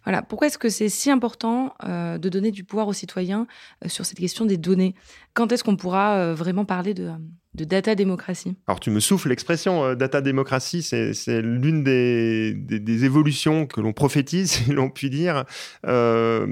voilà, 0.05 0.23
pourquoi 0.23 0.47
est-ce 0.47 0.59
que 0.59 0.69
c'est 0.69 0.89
si 0.89 1.11
important 1.11 1.75
de 1.83 2.29
donner 2.29 2.51
du 2.51 2.65
pouvoir 2.65 2.89
aux 2.89 2.93
citoyens 2.93 3.47
sur 3.87 4.07
cette 4.07 4.19
question 4.19 4.45
des 4.45 4.57
données? 4.57 4.95
Quand 5.35 5.53
est-ce 5.53 5.65
qu'on 5.65 5.77
pourra 5.77 6.35
vraiment 6.35 6.65
parler 6.65 6.95
de 6.95 7.11
de 7.55 7.65
data 7.65 7.95
démocratie 7.95 8.57
Alors 8.67 8.81
tu 8.81 8.91
me 8.91 9.01
souffles 9.01 9.29
l'expression 9.29 9.85
euh, 9.85 9.95
data 9.95 10.21
démocratie, 10.21 10.83
c'est 10.83 11.43
l'une 11.43 11.83
des, 11.83 13.05
évolutions 13.05 13.67
que 13.67 13.81
l'on 13.81 13.93
prophétise, 13.93 14.51
si 14.65 14.73
l'on 14.73 14.91
peut 14.91 15.09
dire. 15.09 15.45
Euh, 15.87 16.47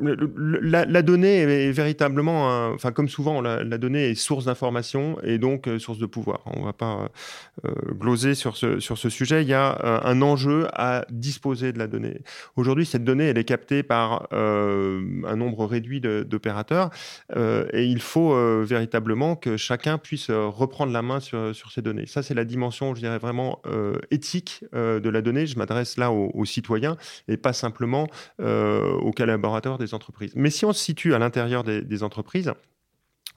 la, 0.00 1.02
donnée 1.02 1.38
est 1.38 1.72
véritablement, 1.72 2.72
enfin 2.74 2.92
comme 2.92 3.08
souvent, 3.08 3.40
la, 3.40 3.64
donnée 3.78 4.10
est 4.10 4.14
source 4.14 4.44
d'information 4.44 5.18
et 5.22 5.38
donc 5.38 5.68
euh, 5.68 5.78
source 5.78 5.98
de 5.98 6.06
pouvoir. 6.06 6.42
On 6.46 6.60
ne 6.60 6.64
va 6.64 6.72
pas 6.72 7.08
euh, 7.64 7.70
gloser 7.92 8.34
sur 8.34 8.56
ce, 8.56 8.78
sujet. 9.08 9.42
Il 9.42 9.48
y 9.48 9.54
a 9.54 9.78
euh, 9.84 10.00
un 10.02 10.22
enjeu 10.22 10.66
à 10.72 11.04
disposer 11.10 11.72
de 11.72 11.78
la 11.78 11.86
donnée. 11.86 12.20
Aujourd'hui, 12.56 12.86
cette 12.86 13.04
donnée, 13.04 13.24
elle 13.24 13.38
est 13.38 13.44
captée 13.44 13.82
par 13.82 14.28
un 14.32 15.36
nombre 15.36 15.66
réduit 15.66 16.00
d'opérateurs 16.00 16.90
et 17.36 17.84
il 17.84 18.00
faut 18.00 18.34
véritablement 18.64 19.36
que 19.36 19.56
chacun 19.56 19.98
puisse 19.98 20.30
reprendre 20.30 20.92
la 20.92 21.02
main 21.02 21.20
sur, 21.20 21.54
sur 21.54 21.70
ces 21.72 21.82
données. 21.82 22.06
Ça, 22.06 22.22
c'est 22.22 22.34
la 22.34 22.44
dimension, 22.44 22.94
je 22.94 23.00
dirais, 23.00 23.18
vraiment 23.18 23.60
éthique 24.10 24.64
de 24.72 25.08
la 25.08 25.22
donnée. 25.22 25.46
Je 25.46 25.58
m'adresse 25.58 25.96
là 25.96 26.10
aux, 26.10 26.44
citoyens 26.44 26.96
et 27.28 27.36
pas 27.36 27.52
simplement 27.52 28.06
aux 28.38 29.12
collaborateurs 29.12 29.77
des 29.78 29.94
entreprises. 29.94 30.32
Mais 30.34 30.50
si 30.50 30.64
on 30.64 30.72
se 30.72 30.82
situe 30.82 31.14
à 31.14 31.18
l'intérieur 31.18 31.64
des, 31.64 32.02
entreprises, 32.02 32.52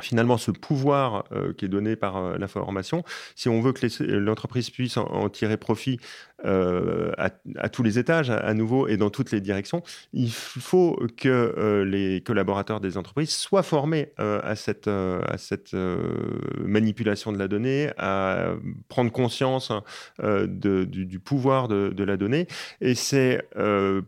finalement 0.01 0.38
ce 0.38 0.51
pouvoir 0.51 1.25
euh, 1.31 1.53
qui 1.53 1.65
est 1.65 1.69
donné 1.69 1.95
par 1.95 2.17
euh, 2.17 2.38
l'information, 2.38 3.03
si 3.36 3.50
on 3.50 3.62
veut 3.62 3.74
que 3.74 4.03
l'entreprise 4.03 4.69
puisse 4.69 4.98
en, 4.98 5.29
tirer 5.29 5.57
profit 5.57 6.00
euh, 6.45 7.12
à, 7.17 7.69
tous 7.69 7.83
les 7.83 8.00
étages, 8.00 8.29
à, 8.29 8.53
nouveau, 8.53 8.88
et 8.88 8.98
dans 8.98 9.10
toutes 9.10 9.31
les 9.31 9.41
directions, 9.41 9.83
il 10.13 10.31
faut 10.31 11.00
que 11.17 11.29
euh, 11.29 11.86
les 11.86 12.21
collaborateurs 12.21 12.79
des 12.79 12.98
entreprises 12.98 13.29
soient 13.31 13.63
formés 13.63 14.12
euh, 14.19 14.39
à 14.43 14.55
cette, 14.55 14.88
à 14.88 15.38
cette 15.38 15.75
manipulation 16.63 17.31
de 17.31 17.38
la 17.38 17.48
donnée, 17.48 17.89
à 17.98 18.53
prendre 18.88 19.12
conscience 19.12 19.71
du, 20.21 21.19
pouvoir 21.19 21.67
de, 21.67 22.03
la 22.03 22.17
donnée. 22.17 22.48
Et 22.79 22.95
c'est 22.95 23.48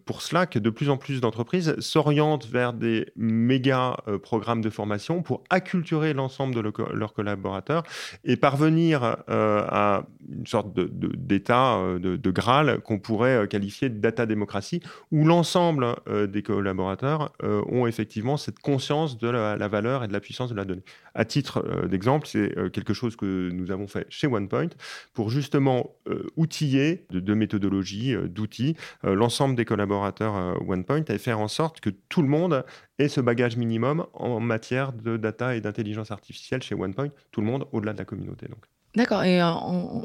pour 0.06 0.22
cela 0.22 0.46
que 0.46 0.60
de 0.60 0.70
plus 0.70 0.90
en 0.90 0.98
plus 0.98 1.22
d'entreprises 1.22 1.76
s'orientent 1.80 2.48
vers 2.48 2.74
des 2.74 3.08
méga 3.16 3.98
programmes 4.22 4.62
de 4.62 4.70
formation 4.70 5.22
pour 5.22 5.44
acculturer 5.50 6.14
l'ensemble 6.14 6.56
de 6.56 6.62
leurs 6.94 7.14
collaborateurs 7.14 7.84
et 8.24 8.38
parvenir 8.38 9.04
à 9.28 10.06
une 10.30 10.48
sorte 10.48 10.74
d'état 10.74 11.80
de, 12.00 12.23
de 12.24 12.32
Graal 12.32 12.80
qu'on 12.80 12.98
pourrait 12.98 13.44
euh, 13.44 13.48
qualifier 13.48 13.90
de 13.90 14.00
data 14.00 14.26
démocratie, 14.26 14.82
où 15.12 15.26
l'ensemble 15.26 15.96
euh, 16.08 16.26
des 16.26 16.42
collaborateurs 16.42 17.34
euh, 17.44 17.62
ont 17.68 17.86
effectivement 17.86 18.38
cette 18.38 18.60
conscience 18.60 19.18
de 19.18 19.28
la, 19.28 19.68
valeur 19.68 20.04
et 20.04 20.08
de 20.08 20.14
la 20.14 20.20
puissance 20.20 20.50
de 20.50 20.56
la 20.56 20.66
donnée. 20.66 20.84
À 21.14 21.26
titre 21.26 21.88
d'exemple, 21.88 22.28
c'est 22.28 22.54
quelque 22.72 22.94
chose 22.94 23.16
que 23.16 23.50
nous 23.52 23.72
avons 23.72 23.88
fait 23.88 24.06
chez 24.10 24.28
OnePoint 24.28 24.70
pour 25.14 25.30
justement 25.30 25.96
outiller 26.36 27.06
de, 27.12 27.34
méthodologies, 27.34 28.16
d'outils, 28.28 28.76
l'ensemble 29.04 29.56
des 29.56 29.66
collaborateurs 29.66 30.60
OnePoint 30.68 31.06
et 31.10 31.18
faire 31.18 31.40
en 31.40 31.48
sorte 31.48 31.82
que 31.82 31.90
tout 31.90 32.22
le 32.22 32.28
monde 32.28 32.66
ait 33.00 33.10
ce 33.10 33.22
bagage 33.22 33.58
minimum 33.58 34.06
en 34.14 34.40
matière 34.40 34.94
de 34.94 35.18
data 35.18 35.56
et 35.56 35.62
d'intelligence 35.62 36.12
artificielle 36.12 36.64
chez 36.64 36.76
OnePoint, 36.76 37.10
tout 37.32 37.42
le 37.42 37.48
monde 37.48 37.68
au-delà 37.72 37.94
de 37.94 38.00
la 38.00 38.06
communauté. 38.06 38.48
Donc. 38.48 38.73
D'accord. 38.96 39.24
Et 39.24 39.42
euh, 39.42 39.52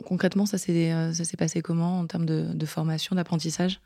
concrètement, 0.06 0.46
ça 0.46 0.56
s'est 0.58 0.92
euh, 0.92 1.12
passé 1.38 1.60
comment 1.60 2.00
en 2.00 2.06
termes 2.06 2.26
de 2.26 2.66
formation, 2.66 3.16
d'apprentissage? 3.16 3.80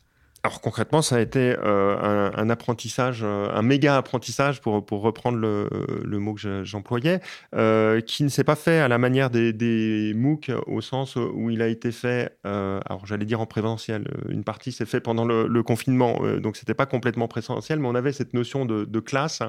Alors 0.44 0.60
concrètement, 0.60 1.02
ça 1.02 1.16
a 1.16 1.20
été 1.20 1.54
euh, 1.56 2.30
un, 2.34 2.50
apprentissage, 2.50 3.20
euh, 3.22 3.48
un 3.54 3.62
méga 3.62 3.96
apprentissage 3.96 4.60
pour, 4.60 4.84
pour 4.84 5.02
reprendre 5.02 5.38
le, 5.38 5.68
le 6.02 6.18
mot 6.18 6.34
que 6.34 6.64
j'employais, 6.64 7.20
euh, 7.54 8.00
qui 8.00 8.24
ne 8.24 8.28
s'est 8.28 8.42
pas 8.42 8.56
fait 8.56 8.80
à 8.80 8.88
la 8.88 8.98
manière 8.98 9.30
des, 9.30 9.52
des, 9.52 10.12
MOOC 10.16 10.50
au 10.66 10.80
sens 10.80 11.14
où 11.14 11.50
il 11.50 11.62
a 11.62 11.68
été 11.68 11.92
fait, 11.92 12.36
alors 12.44 13.06
j'allais 13.06 13.24
dire 13.24 13.40
en 13.40 13.46
présentiel, 13.46 14.08
une 14.28 14.42
partie 14.42 14.72
s'est 14.72 14.84
fait 14.84 15.00
pendant 15.00 15.24
le, 15.24 15.62
confinement, 15.62 16.18
donc 16.38 16.56
c'était 16.56 16.74
pas 16.74 16.86
complètement 16.86 17.28
présentiel, 17.28 17.78
mais 17.78 17.86
on 17.86 17.94
avait 17.94 18.12
cette 18.12 18.34
notion 18.34 18.64
de, 18.64 18.84
de 18.84 19.00
classe, 19.00 19.42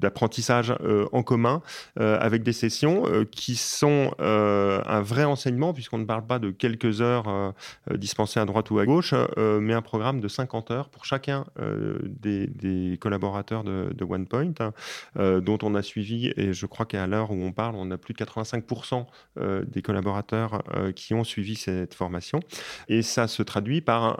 d'apprentissage 0.00 0.74
en 1.12 1.22
commun, 1.22 1.60
avec 1.96 2.42
des 2.42 2.54
sessions 2.54 3.04
qui 3.30 3.54
sont 3.56 4.12
un 4.18 5.02
vrai 5.02 5.24
enseignement, 5.24 5.74
puisqu'on 5.74 5.98
ne 5.98 6.06
parle 6.06 6.26
pas 6.26 6.38
de 6.38 6.50
quelques 6.50 7.02
heures 7.02 7.54
dispensées 7.94 8.40
à 8.40 8.46
droite 8.46 8.70
ou 8.70 8.78
à 8.78 8.86
gauche, 8.86 9.12
mais 9.36 9.74
un 9.74 9.82
programme 9.82 10.20
de 10.20 10.28
50 10.38 10.70
heures 10.70 10.88
pour 10.88 11.04
chacun 11.04 11.46
euh, 11.58 11.98
des, 12.04 12.96
collaborateurs 13.00 13.64
de, 13.64 14.04
OnePoint, 14.04 14.52
hein, 14.60 14.72
euh, 15.18 15.40
dont 15.40 15.58
on 15.62 15.74
a 15.74 15.82
suivi, 15.82 16.32
et 16.36 16.52
je 16.52 16.66
crois 16.66 16.86
qu'à 16.86 17.06
l'heure 17.06 17.32
où 17.32 17.42
on 17.42 17.52
parle, 17.52 17.74
on 17.76 17.90
a 17.90 17.98
plus 17.98 18.14
de 18.14 18.18
85% 18.24 19.06
euh, 19.38 19.64
des 19.66 19.82
collaborateurs 19.82 20.62
qui 20.94 21.12
ont 21.14 21.24
suivi 21.24 21.56
cette 21.56 21.94
formation. 21.94 22.40
Et 22.88 23.02
ça 23.02 23.26
se 23.26 23.42
traduit 23.42 23.80
par 23.80 24.18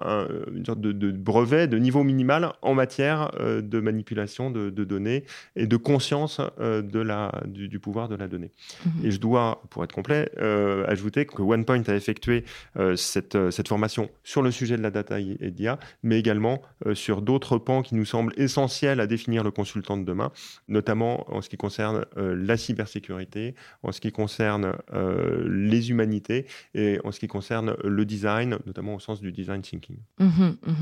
une 0.52 0.64
sorte 0.66 0.80
de, 0.80 1.10
brevet 1.12 1.68
de 1.68 1.78
niveau 1.78 2.02
minimal 2.02 2.52
en 2.62 2.74
matière 2.74 3.30
de 3.38 3.80
manipulation 3.80 4.50
de, 4.50 4.70
données 4.70 5.24
et 5.56 5.66
de 5.66 5.76
conscience 5.76 6.40
de 6.58 7.00
la, 7.00 7.32
du, 7.46 7.78
pouvoir 7.78 8.08
de 8.08 8.16
la 8.16 8.28
donnée. 8.28 8.50
Mmh. 8.84 9.06
Et 9.06 9.10
je 9.10 9.20
dois, 9.20 9.62
pour 9.70 9.84
être 9.84 9.92
complet, 9.92 10.30
ajouter 10.86 11.26
que 11.26 11.42
OnePoint 11.42 11.82
a 11.86 11.94
effectué 11.94 12.44
cette, 12.96 13.50
cette 13.50 13.68
formation 13.68 14.10
sur 14.24 14.42
le 14.42 14.50
sujet 14.50 14.76
de 14.76 14.82
la 14.82 14.90
data 14.90 15.18
et 15.20 15.50
d'IA, 15.50 15.78
mais 16.08 16.18
également 16.18 16.62
euh, 16.86 16.94
sur 16.94 17.20
d'autres 17.20 17.58
pans 17.58 17.82
qui 17.82 17.94
nous 17.94 18.06
semblent 18.06 18.32
essentiels 18.36 18.98
à 18.98 19.06
définir 19.06 19.44
le 19.44 19.50
consultant 19.50 19.98
de 19.98 20.04
demain, 20.04 20.32
notamment 20.66 21.30
en 21.32 21.42
ce 21.42 21.50
qui 21.50 21.58
concerne 21.58 22.06
euh, 22.16 22.34
la 22.34 22.56
cybersécurité, 22.56 23.54
en 23.82 23.92
ce 23.92 24.00
qui 24.00 24.10
concerne 24.10 24.72
euh, 24.94 25.46
les 25.48 25.90
humanités 25.90 26.46
et 26.74 26.98
en 27.04 27.12
ce 27.12 27.20
qui 27.20 27.28
concerne 27.28 27.76
le 27.84 28.04
design, 28.06 28.58
notamment 28.66 28.94
au 28.94 29.00
sens 29.00 29.20
du 29.20 29.32
design 29.32 29.60
thinking. 29.60 29.98
Mmh 30.18 30.24
mmh 30.24 30.72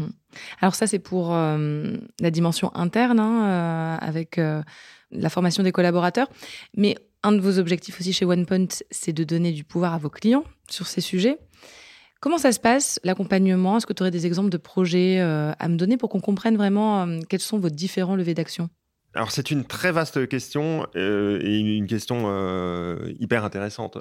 Alors 0.61 0.77
ça, 0.77 0.87
c'est 0.87 1.01
pour 1.01 1.31
la 1.33 2.31
dimension 2.31 2.75
interne, 2.77 3.19
hein, 3.19 3.99
avec 4.01 4.37
la 4.37 5.31
formation 5.31 5.63
des 5.63 5.73
collaborateurs, 5.73 6.29
mais 6.77 6.97
un 7.23 7.33
de 7.33 7.41
vos 7.41 7.59
objectifs 7.59 7.99
aussi 8.01 8.13
chez 8.13 8.25
OnePoint, 8.25 8.69
c'est 8.91 9.13
de 9.13 9.25
donner 9.25 9.53
du 9.53 9.65
pouvoir 9.65 9.95
à 9.95 9.99
vos 9.99 10.11
clients 10.11 10.45
sur 10.69 10.87
ces 10.87 11.01
sujets. 11.01 11.39
Comment 12.27 12.39
ça 12.39 12.51
se 12.51 12.59
passe, 12.59 12.99
l'accompagnement? 13.05 13.77
Est-ce 13.77 13.87
que 13.87 13.93
tu 13.93 14.03
aurais 14.03 14.11
des 14.11 14.27
exemples 14.27 14.51
de 14.51 14.57
projets 14.57 15.21
euh, 15.21 15.53
à 15.61 15.69
me 15.69 15.77
donner 15.77 15.97
pour 15.97 16.09
qu'on 16.09 16.19
comprenne 16.19 16.57
vraiment 16.57 17.07
euh, 17.07 17.21
quels 17.29 17.39
sont 17.39 17.61
vos 17.61 17.69
différents 17.69 18.17
levées 18.17 18.35
d'action? 18.35 18.69
Alors 19.15 19.31
c'est 19.31 19.53
une 19.53 19.65
très 19.65 19.93
vaste 19.93 20.27
question 20.27 20.89
euh, 20.97 21.39
et 21.41 21.61
une 21.61 21.87
question 21.87 22.27
hyper 23.21 23.45
intéressante. 23.45 23.99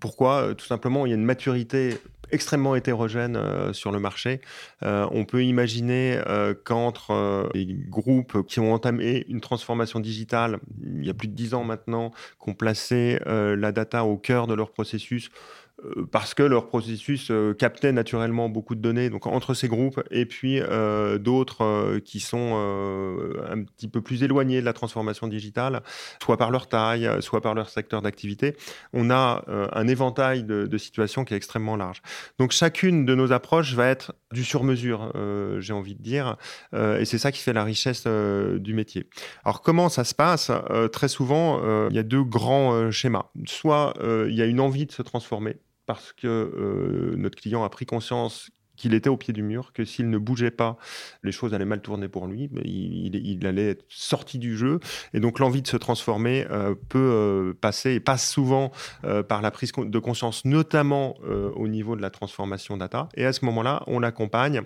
pourquoi? 0.00 0.54
Tout 0.54 0.64
simplement, 0.64 1.04
il 1.04 1.10
y 1.10 1.12
a 1.12 1.16
une 1.16 1.26
maturité 1.26 1.98
extrêmement 2.32 2.74
hétérogène 2.74 3.38
sur 3.74 3.92
le 3.92 4.00
marché. 4.00 4.40
on 4.80 5.24
peut 5.24 5.44
imaginer 5.44 6.18
qu'entre 6.64 7.48
les 7.54 7.66
groupes 7.66 8.44
qui 8.46 8.58
ont 8.58 8.72
entamé 8.72 9.26
une 9.28 9.40
transformation 9.40 10.00
digitale 10.00 10.58
il 10.82 11.06
y 11.06 11.10
a 11.10 11.14
plus 11.14 11.28
de 11.28 11.34
dix 11.34 11.54
ans 11.54 11.62
maintenant, 11.62 12.10
qui 12.42 12.50
ont 12.50 12.54
placé 12.54 13.20
la 13.26 13.70
data 13.70 14.04
au 14.04 14.16
cœur 14.16 14.48
de 14.48 14.54
leur 14.54 14.72
processus, 14.72 15.30
parce 16.10 16.32
que 16.32 16.42
leur 16.42 16.68
processus 16.68 17.30
euh, 17.30 17.52
captait 17.52 17.92
naturellement 17.92 18.48
beaucoup 18.48 18.74
de 18.74 18.80
données. 18.80 19.10
Donc 19.10 19.26
entre 19.26 19.52
ces 19.52 19.68
groupes 19.68 20.02
et 20.10 20.24
puis 20.24 20.58
euh, 20.60 21.18
d'autres 21.18 21.98
qui 21.98 22.20
sont 22.20 22.54
un 23.48 23.62
petit 23.62 23.88
peu 23.88 24.00
plus 24.00 24.22
éloignés 24.22 24.60
de 24.60 24.64
la 24.64 24.72
transformation 24.72 25.28
digitale, 25.28 25.82
soit 26.22 26.36
par 26.36 26.50
leur 26.50 26.68
taille, 26.68 27.08
soit 27.20 27.40
par 27.40 27.54
leur 27.54 27.68
secteur 27.68 28.02
d'activité, 28.02 28.56
on 28.92 29.10
a 29.10 29.44
un 29.48 29.88
éventail 29.88 30.44
de, 30.44 30.78
situations 30.78 31.24
qui 31.24 31.34
est 31.34 31.36
extrêmement 31.36 31.76
large. 31.76 32.02
Donc 32.38 32.52
chacune 32.52 33.04
de 33.04 33.14
nos 33.14 33.32
approches 33.32 33.74
va 33.74 33.86
être 33.86 34.14
du 34.32 34.44
sur-mesure, 34.44 35.12
j'ai 35.58 35.72
envie 35.72 35.94
de 35.94 36.02
dire, 36.02 36.36
et 36.74 37.04
c'est 37.04 37.18
ça 37.18 37.32
qui 37.32 37.40
fait 37.40 37.52
la 37.52 37.64
richesse 37.64 38.06
du 38.06 38.74
métier. 38.74 39.08
Alors 39.44 39.62
comment 39.62 39.88
ça 39.88 40.04
se 40.04 40.14
passe? 40.14 40.50
Très 40.92 41.08
souvent, 41.08 41.88
il 41.88 41.94
y 41.94 41.98
a 41.98 42.02
deux 42.02 42.24
grands 42.24 42.90
schémas. 42.90 43.26
Soit 43.46 43.94
il 44.00 44.34
y 44.34 44.42
a 44.42 44.46
une 44.46 44.60
envie 44.60 44.86
de 44.86 44.92
se 44.92 45.02
transformer 45.02 45.56
parce 45.86 46.12
que 46.12 46.26
euh, 46.26 47.16
notre 47.16 47.36
client 47.36 47.64
a 47.64 47.70
pris 47.70 47.86
conscience 47.86 48.50
qu'il 48.76 48.92
était 48.92 49.08
au 49.08 49.16
pied 49.16 49.32
du 49.32 49.42
mur, 49.42 49.72
que 49.72 49.86
s'il 49.86 50.10
ne 50.10 50.18
bougeait 50.18 50.50
pas, 50.50 50.76
les 51.22 51.32
choses 51.32 51.54
allaient 51.54 51.64
mal 51.64 51.80
tourner 51.80 52.08
pour 52.08 52.26
lui, 52.26 52.50
il, 52.62 53.46
allait 53.46 53.70
être 53.70 53.86
sorti 53.88 54.38
du 54.38 54.54
jeu. 54.54 54.80
Et 55.14 55.20
donc 55.20 55.38
l'envie 55.38 55.62
de 55.62 55.66
se 55.66 55.78
transformer 55.78 56.46
euh, 56.50 56.74
peut 56.90 56.98
euh, 56.98 57.54
passer, 57.58 57.94
et 57.94 58.00
passe 58.00 58.30
souvent 58.30 58.70
par 59.28 59.40
la 59.40 59.50
prise 59.50 59.72
de 59.72 59.98
conscience, 59.98 60.44
notamment 60.44 61.16
au 61.54 61.68
niveau 61.68 61.96
de 61.96 62.02
la 62.02 62.10
transformation 62.10 62.76
data. 62.76 63.08
Et 63.14 63.24
à 63.24 63.32
ce 63.32 63.46
moment-là, 63.46 63.82
on 63.86 63.98
l'accompagne 63.98 64.62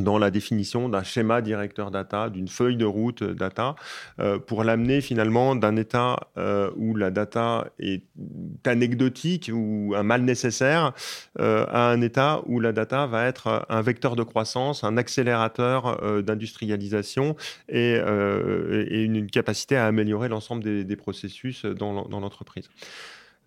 dans 0.00 0.18
la 0.18 0.30
définition 0.30 0.88
d'un 0.88 1.02
schéma 1.02 1.42
directeur 1.42 1.90
data, 1.90 2.30
d'une 2.30 2.48
feuille 2.48 2.76
de 2.76 2.84
route 2.84 3.22
data, 3.22 3.76
euh, 4.20 4.38
pour 4.38 4.64
l'amener 4.64 5.00
finalement 5.00 5.54
d'un 5.54 5.76
état 5.76 6.16
euh, 6.36 6.70
où 6.76 6.96
la 6.96 7.10
data 7.10 7.66
est 7.78 8.02
anecdotique 8.64 9.50
ou 9.52 9.94
un 9.96 10.02
mal 10.02 10.22
nécessaire 10.22 10.92
euh, 11.38 11.64
à 11.68 11.90
un 11.90 12.00
état 12.00 12.42
où 12.46 12.60
la 12.60 12.72
data 12.72 13.06
va 13.06 13.26
être 13.26 13.66
un 13.68 13.82
vecteur 13.82 14.16
de 14.16 14.22
croissance, 14.22 14.84
un 14.84 14.96
accélérateur 14.96 16.22
d'industrialisation 16.22 17.36
et, 17.68 17.98
une 17.98 19.30
capacité 19.30 19.76
à 19.76 19.86
améliorer 19.86 20.28
l'ensemble 20.28 20.62
des, 20.62 20.96
processus 20.96 21.64
dans 21.64 21.92
l'entreprise. 21.92 22.68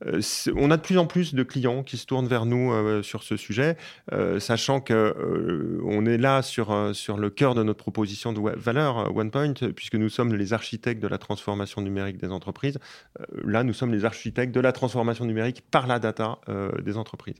Euh, 0.06 0.22
on 0.56 0.72
a 0.72 0.78
de 0.78 0.82
plus 0.82 0.98
en 0.98 1.06
plus 1.06 1.34
de 1.34 1.44
clients 1.44 1.84
qui 1.84 1.98
se 1.98 2.06
tournent 2.06 2.28
vers 2.28 2.46
nous 2.46 2.72
euh, 2.72 3.04
sur 3.04 3.24
ce 3.24 3.38
sujet, 3.38 3.78
euh, 4.12 4.40
sachant 4.40 4.82
que 4.82 5.80
on 5.86 6.06
est 6.06 6.18
là 6.18 6.42
sur, 6.42 6.96
sur 6.96 7.18
le 7.18 7.30
cœur 7.30 7.56
de 7.56 7.64
notre 7.64 7.80
proposition 7.80 8.34
de 8.34 8.42
valeur 8.58 9.16
OnePoint, 9.16 9.54
puisque 9.76 9.96
nous 9.96 10.10
sommes 10.10 10.34
les 10.34 10.54
architectes 10.54 11.02
de 11.02 11.08
la 11.08 11.18
transformation 11.18 11.82
numérique 11.82 12.18
des 12.18 12.32
entreprises. 12.32 12.78
là, 13.44 13.64
nous 13.64 13.74
sommes 13.74 13.92
les 13.92 14.06
architectes 14.06 14.54
de 14.54 14.60
la 14.60 14.72
transformation 14.72 15.26
numérique 15.26 15.64
par 15.70 15.88
la 15.88 16.00
data 16.00 16.40
des 16.82 16.98
entreprises. 16.98 17.40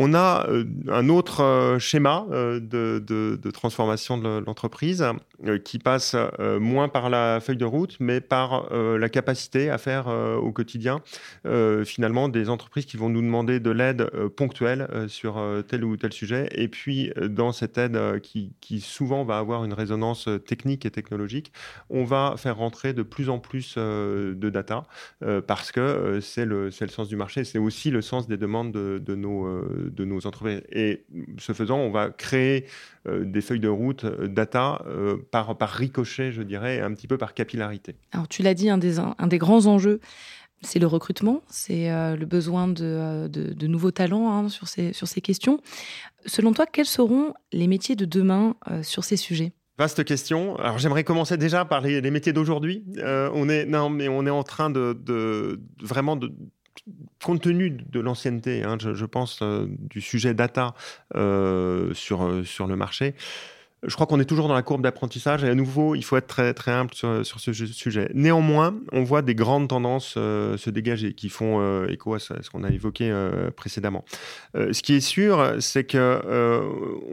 On 0.00 0.14
a 0.14 0.46
euh, 0.48 0.64
un 0.86 1.08
autre 1.08 1.42
euh, 1.42 1.80
schéma 1.80 2.24
euh, 2.30 2.60
de, 2.60 3.50
transformation 3.50 4.16
de 4.16 4.44
l'entreprise 4.46 5.04
qui 5.64 5.78
passe 5.80 6.14
moins 6.38 6.88
par 6.88 7.10
la 7.10 7.40
feuille 7.40 7.56
de 7.56 7.64
route, 7.64 7.96
mais 8.00 8.20
par 8.20 8.68
la 8.72 9.08
capacité 9.08 9.70
à 9.70 9.78
faire 9.78 10.08
au 10.08 10.50
quotidien 10.52 11.00
finalement 11.84 12.28
des 12.28 12.50
entreprises 12.50 12.86
qui 12.86 12.96
vont 12.96 13.08
nous 13.08 13.22
demander 13.22 13.60
de 13.60 13.70
l'aide 13.70 14.10
ponctuelle 14.36 14.88
sur 15.08 15.40
tel 15.68 15.84
ou 15.84 15.96
tel 15.96 16.12
sujet. 16.12 16.48
Et 16.52 16.66
puis 16.66 17.12
dans 17.22 17.52
cette 17.52 17.78
aide 17.78 18.20
qui, 18.20 18.80
souvent 18.80 19.24
va 19.24 19.38
avoir 19.38 19.64
une 19.64 19.72
résonance 19.72 20.28
technique 20.44 20.84
et 20.86 20.90
technologique, 20.90 21.52
on 21.88 22.04
va 22.04 22.34
faire 22.36 22.56
rentrer 22.56 22.92
de 22.92 23.02
plus 23.02 23.30
en 23.30 23.38
plus 23.38 23.76
de 23.76 24.50
data 24.50 24.86
parce 25.46 25.70
que 25.70 26.18
c'est 26.20 26.44
le, 26.44 26.70
sens 26.70 27.08
du 27.08 27.16
marché, 27.16 27.44
c'est 27.44 27.58
aussi 27.58 27.90
le 27.90 28.02
sens 28.02 28.26
des 28.26 28.36
demandes 28.36 28.72
de, 28.72 29.00
de 29.04 29.14
nos 29.14 29.48
de 29.88 30.04
nos 30.04 30.26
entreprises. 30.26 30.62
Et 30.70 31.04
ce 31.38 31.52
faisant, 31.52 31.78
on 31.78 31.90
va 31.90 32.10
créer 32.10 32.66
euh, 33.06 33.24
des 33.24 33.40
feuilles 33.40 33.60
de 33.60 33.68
route 33.68 34.04
euh, 34.04 34.28
data 34.28 34.82
euh, 34.86 35.16
par, 35.30 35.56
par 35.56 35.70
ricochet, 35.70 36.32
je 36.32 36.42
dirais, 36.42 36.80
un 36.80 36.92
petit 36.92 37.06
peu 37.06 37.18
par 37.18 37.34
capillarité. 37.34 37.96
Alors, 38.12 38.28
tu 38.28 38.42
l'as 38.42 38.54
dit, 38.54 38.70
un 38.70 38.78
des, 38.78 38.98
un 38.98 39.26
des 39.26 39.38
grands 39.38 39.66
enjeux, 39.66 40.00
c'est 40.60 40.78
le 40.78 40.86
recrutement, 40.86 41.42
c'est 41.46 41.88
le 41.88 42.24
besoin 42.26 42.66
de, 42.66 43.28
de, 43.28 43.66
nouveaux 43.68 43.92
talents 43.92 44.32
hein, 44.32 44.48
sur, 44.48 44.66
ces, 44.66 44.92
sur 44.92 45.06
ces 45.06 45.20
questions. 45.20 45.60
Selon 46.26 46.52
toi, 46.52 46.66
quels 46.66 46.84
seront 46.84 47.32
les 47.52 47.68
métiers 47.68 47.94
de 47.94 48.04
demain 48.04 48.56
sur 48.82 49.04
ces 49.04 49.16
sujets? 49.16 49.52
Vaste 49.78 50.02
question. 50.02 50.56
Alors 50.56 50.78
j'aimerais 50.78 51.04
commencer 51.04 51.36
déjà 51.36 51.64
par 51.64 51.80
les, 51.80 52.10
métiers 52.10 52.32
d'aujourd'hui. 52.32 52.84
on 52.96 53.48
est 53.48 53.66
non 53.66 53.88
mais 53.88 54.08
on 54.08 54.26
est 54.26 54.30
en 54.30 54.42
train 54.42 54.68
de, 54.68 54.98
de 55.00 55.60
vraiment 55.80 56.16
de 56.16 56.32
compte 57.22 57.42
tenu 57.42 57.70
de 57.70 58.00
l'ancienneté, 58.00 58.62
hein, 58.62 58.76
je, 58.78 59.04
pense, 59.04 59.40
euh, 59.42 59.66
du 59.68 60.00
sujet 60.00 60.34
data 60.34 60.74
euh, 61.14 61.92
euh, 62.10 62.44
sur 62.44 62.66
le 62.66 62.76
marché, 62.76 63.14
je 63.86 63.94
crois 63.94 64.06
qu'on 64.06 64.18
est 64.18 64.24
toujours 64.24 64.48
dans 64.48 64.54
la 64.54 64.62
courbe 64.62 64.82
d'apprentissage 64.82 65.44
et 65.44 65.48
à 65.48 65.54
nouveau, 65.54 65.94
il 65.94 66.02
faut 66.02 66.16
être 66.16 66.26
très, 66.26 66.52
très 66.52 66.72
humble 66.72 66.92
sur, 66.94 67.24
sur 67.24 67.38
ce 67.38 67.52
sujet. 67.52 68.10
Néanmoins, 68.12 68.74
on 68.92 69.04
voit 69.04 69.22
des 69.22 69.36
grandes 69.36 69.68
tendances 69.68 70.14
euh, 70.16 70.56
se 70.56 70.70
dégager 70.70 71.14
qui 71.14 71.28
font 71.28 71.60
euh, 71.60 71.86
écho 71.86 72.14
à 72.14 72.18
ce, 72.18 72.32
qu'on 72.50 72.64
a 72.64 72.70
évoqué 72.70 73.08
euh, 73.10 73.50
précédemment. 73.52 74.04
ce 74.54 74.82
qui 74.82 74.94
est 74.94 75.00
sûr, 75.00 75.56
c'est 75.60 75.84
que 75.84 76.20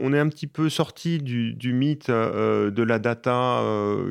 on 0.00 0.12
est 0.12 0.18
un 0.18 0.28
petit 0.28 0.48
peu 0.48 0.68
sorti 0.68 1.18
du, 1.18 1.54
du 1.54 1.72
mythe 1.72 2.10
de 2.10 2.82
la 2.82 2.98
data 2.98 3.62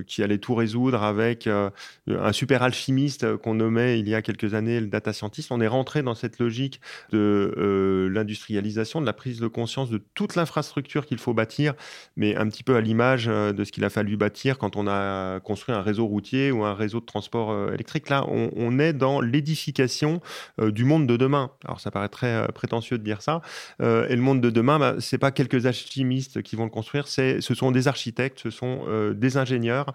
qui 0.07 0.23
allait 0.23 0.37
tout 0.37 0.55
résoudre 0.55 1.03
avec 1.03 1.47
un 1.47 2.31
super 2.31 2.63
alchimiste 2.63 3.35
qu'on 3.37 3.55
nommait 3.55 3.99
il 3.99 4.07
y 4.07 4.15
a 4.15 4.21
quelques 4.21 4.53
années 4.53 4.79
le 4.79 4.87
data 4.87 5.13
scientist. 5.13 5.51
On 5.51 5.61
est 5.61 5.67
rentré 5.67 6.03
dans 6.03 6.15
cette 6.15 6.39
logique 6.39 6.79
de 7.11 8.09
l'industrialisation, 8.11 9.01
de 9.01 9.05
la 9.05 9.13
prise 9.13 9.39
de 9.39 9.47
conscience 9.47 9.89
de 9.89 10.01
toute 10.13 10.35
l'infrastructure 10.35 11.05
qu'il 11.05 11.17
faut 11.17 11.33
bâtir, 11.33 11.73
mais 12.15 12.35
un 12.35 12.44
petit 12.49 12.63
peu 12.63 12.75
à 12.75 12.81
l'image 12.81 13.27
euh, 13.27 13.53
de 13.53 13.63
ce 13.63 13.71
qu'il 13.71 13.83
a 13.83 13.89
fallu 13.89 14.17
bâtir 14.17 14.57
quand 14.57 14.75
on 14.75 14.87
a 14.87 15.39
construit 15.41 15.73
un 15.73 15.81
réseau 15.81 16.05
routier 16.05 16.51
ou 16.51 16.63
un 16.63 16.73
réseau 16.73 16.99
de 16.99 17.05
transport 17.05 17.51
euh, 17.51 17.73
électrique. 17.73 18.09
Là, 18.09 18.25
on, 18.27 18.79
est 18.79 18.93
dans 18.93 19.21
l'édification 19.21 20.21
euh, 20.59 20.71
du 20.71 20.83
monde 20.83 21.07
de 21.07 21.17
demain. 21.17 21.51
Alors, 21.63 21.79
ça 21.79 21.91
paraît 21.91 22.09
très 22.09 22.47
prétentieux 22.53 22.97
de 22.97 23.03
dire 23.03 23.21
ça. 23.21 23.41
et 23.79 24.15
le 24.15 24.21
monde 24.21 24.41
de 24.41 24.49
demain, 24.49 24.79
bah, 24.79 24.95
c'est 24.99 25.17
pas 25.17 25.31
quelques 25.31 25.65
alchimistes 25.65 26.41
qui 26.41 26.55
vont 26.55 26.65
le 26.65 26.69
construire, 26.69 27.07
c'est, 27.07 27.41
ce 27.41 27.53
sont 27.53 27.71
des 27.71 27.87
architectes, 27.87 28.39
ce 28.39 28.49
sont 28.49 28.85
des 29.13 29.37
ingénieurs 29.37 29.93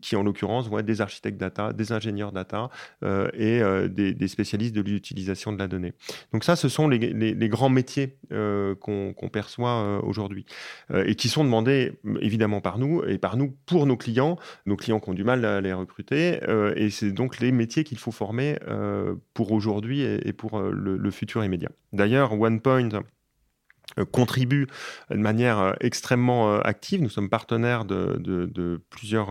qui, 0.00 0.16
en 0.16 0.22
l'occurrence, 0.22 0.68
vont 0.68 0.78
être 0.78 0.86
des 0.86 1.00
architectes 1.00 1.38
data, 1.38 1.72
des 1.72 1.92
ingénieurs 1.92 2.32
data 2.32 2.68
et 3.34 3.62
des, 3.88 4.28
spécialistes 4.28 4.74
de 4.74 4.82
l'utilisation 4.82 5.52
de 5.52 5.58
la 5.58 5.68
donnée. 5.68 5.94
Donc 6.32 6.44
ça, 6.44 6.56
ce 6.56 6.68
sont 6.68 6.88
les, 6.88 7.48
grands 7.48 7.70
métiers 7.70 8.16
qu'on, 8.30 9.30
perçoit 9.32 10.04
aujourd'hui 10.04 10.44
et 10.94 11.14
qui 11.14 11.28
sont 11.32 11.44
demandés 11.44 11.98
évidemment 12.20 12.60
par 12.60 12.78
nous 12.78 13.02
et 13.04 13.18
par 13.18 13.36
nous 13.36 13.56
pour 13.66 13.86
nos 13.86 13.96
clients, 13.96 14.38
nos 14.66 14.76
clients 14.76 15.00
qui 15.00 15.10
ont 15.10 15.14
du 15.14 15.24
mal 15.24 15.44
à 15.44 15.60
les 15.60 15.72
recruter. 15.72 16.40
Euh, 16.48 16.72
et 16.76 16.90
c'est 16.90 17.12
donc 17.12 17.40
les 17.40 17.52
métiers 17.52 17.84
qu'il 17.84 17.98
faut 17.98 18.12
former 18.12 18.58
euh, 18.68 19.14
pour 19.34 19.52
aujourd'hui 19.52 20.02
et, 20.02 20.32
pour 20.32 20.58
euh, 20.58 20.70
le, 20.72 21.10
futur 21.10 21.44
immédiat. 21.44 21.70
D'ailleurs, 21.92 22.38
OnePoint 22.38 23.02
contribue 24.10 24.66
de 25.10 25.16
manière 25.16 25.58
euh, 25.58 25.72
extrêmement 25.80 26.54
euh, 26.54 26.60
active. 26.64 27.02
Nous 27.02 27.10
sommes 27.10 27.28
partenaires 27.28 27.84
de, 27.84 28.80
plusieurs 28.90 29.30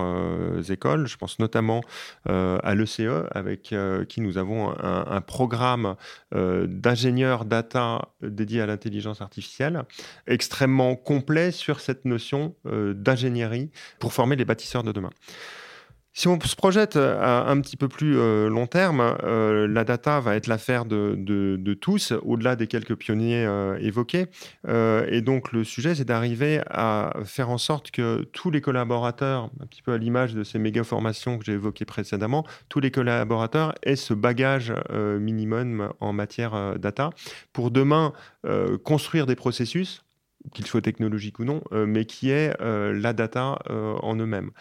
écoles. 0.72 1.08
Je 1.08 1.18
pense 1.18 1.40
notamment 1.40 1.82
à 2.26 2.76
l'ECE, 2.76 3.02
avec 3.32 3.74
qui 4.08 4.22
nous 4.22 4.38
avons 4.38 4.74
un, 4.80 5.22
programme 5.22 5.96
d'ingénieurs 6.32 7.46
data 7.46 8.10
dédié 8.22 8.62
à 8.62 8.66
l'intelligence 8.66 9.22
artificielle, 9.22 9.84
extrêmement 10.28 10.96
complet 10.96 11.52
sur 11.52 11.80
cette 11.80 12.06
notion 12.06 12.56
d'ingénierie 12.66 13.72
pour 14.00 14.14
former 14.14 14.36
les 14.36 14.46
bâtisseurs 14.46 14.84
de 14.84 14.92
demain. 14.92 15.12
Si 16.14 16.28
on 16.28 16.38
se 16.42 16.58
projette 16.58 16.98
euh, 16.98 17.22
à 17.22 17.50
un 17.50 17.62
petit 17.62 17.78
peu 17.78 17.88
plus 17.88 18.18
euh, 18.18 18.50
long 18.50 18.68
terme, 18.68 19.16
euh, 19.24 19.66
la 19.66 19.86
data 19.86 20.20
va 20.20 20.36
être 20.36 20.48
l'affaire 20.48 20.84
de, 20.84 21.74
tous, 21.80 22.12
au-delà 22.24 22.58
des 22.58 22.68
quelques 22.68 22.96
pionniers 22.96 23.48
évoqués. 23.80 24.28
et 24.68 25.22
donc 25.22 25.52
le 25.52 25.64
sujet, 25.64 25.96
c'est 25.96 26.06
d'arriver 26.06 26.62
à 26.70 27.14
faire 27.24 27.50
en 27.50 27.58
sorte 27.58 27.92
que 27.92 28.24
tous 28.34 28.52
les 28.52 28.62
collaborateurs, 28.62 29.50
un 29.62 29.66
petit 29.66 29.82
peu 29.82 29.94
à 29.94 29.98
l'image 29.98 30.34
de 30.34 30.44
ces 30.44 30.60
méga 30.60 30.84
formations 30.84 31.38
que 31.38 31.46
j'ai 31.46 31.54
évoquées 31.54 31.86
précédemment, 31.86 32.46
tous 32.70 32.80
les 32.80 32.92
collaborateurs 32.92 33.74
aient 33.84 33.96
ce 33.96 34.14
bagage 34.14 34.74
minimum 34.92 35.94
en 36.00 36.14
matière 36.14 36.78
data 36.78 37.12
pour 37.54 37.72
demain 37.72 38.14
construire 38.84 39.26
des 39.26 39.36
processus 39.36 40.04
qu'il 40.54 40.66
soit 40.66 40.82
technologique 40.82 41.40
ou 41.40 41.46
non, 41.46 41.62
euh, 41.72 41.86
mais 41.86 42.06
qui 42.06 42.30
est 42.30 42.60
euh, 42.62 42.94
la 42.94 43.14
data 43.14 43.60
euh, 43.70 43.94
en 44.02 44.16
eux-mêmes. 44.16 44.52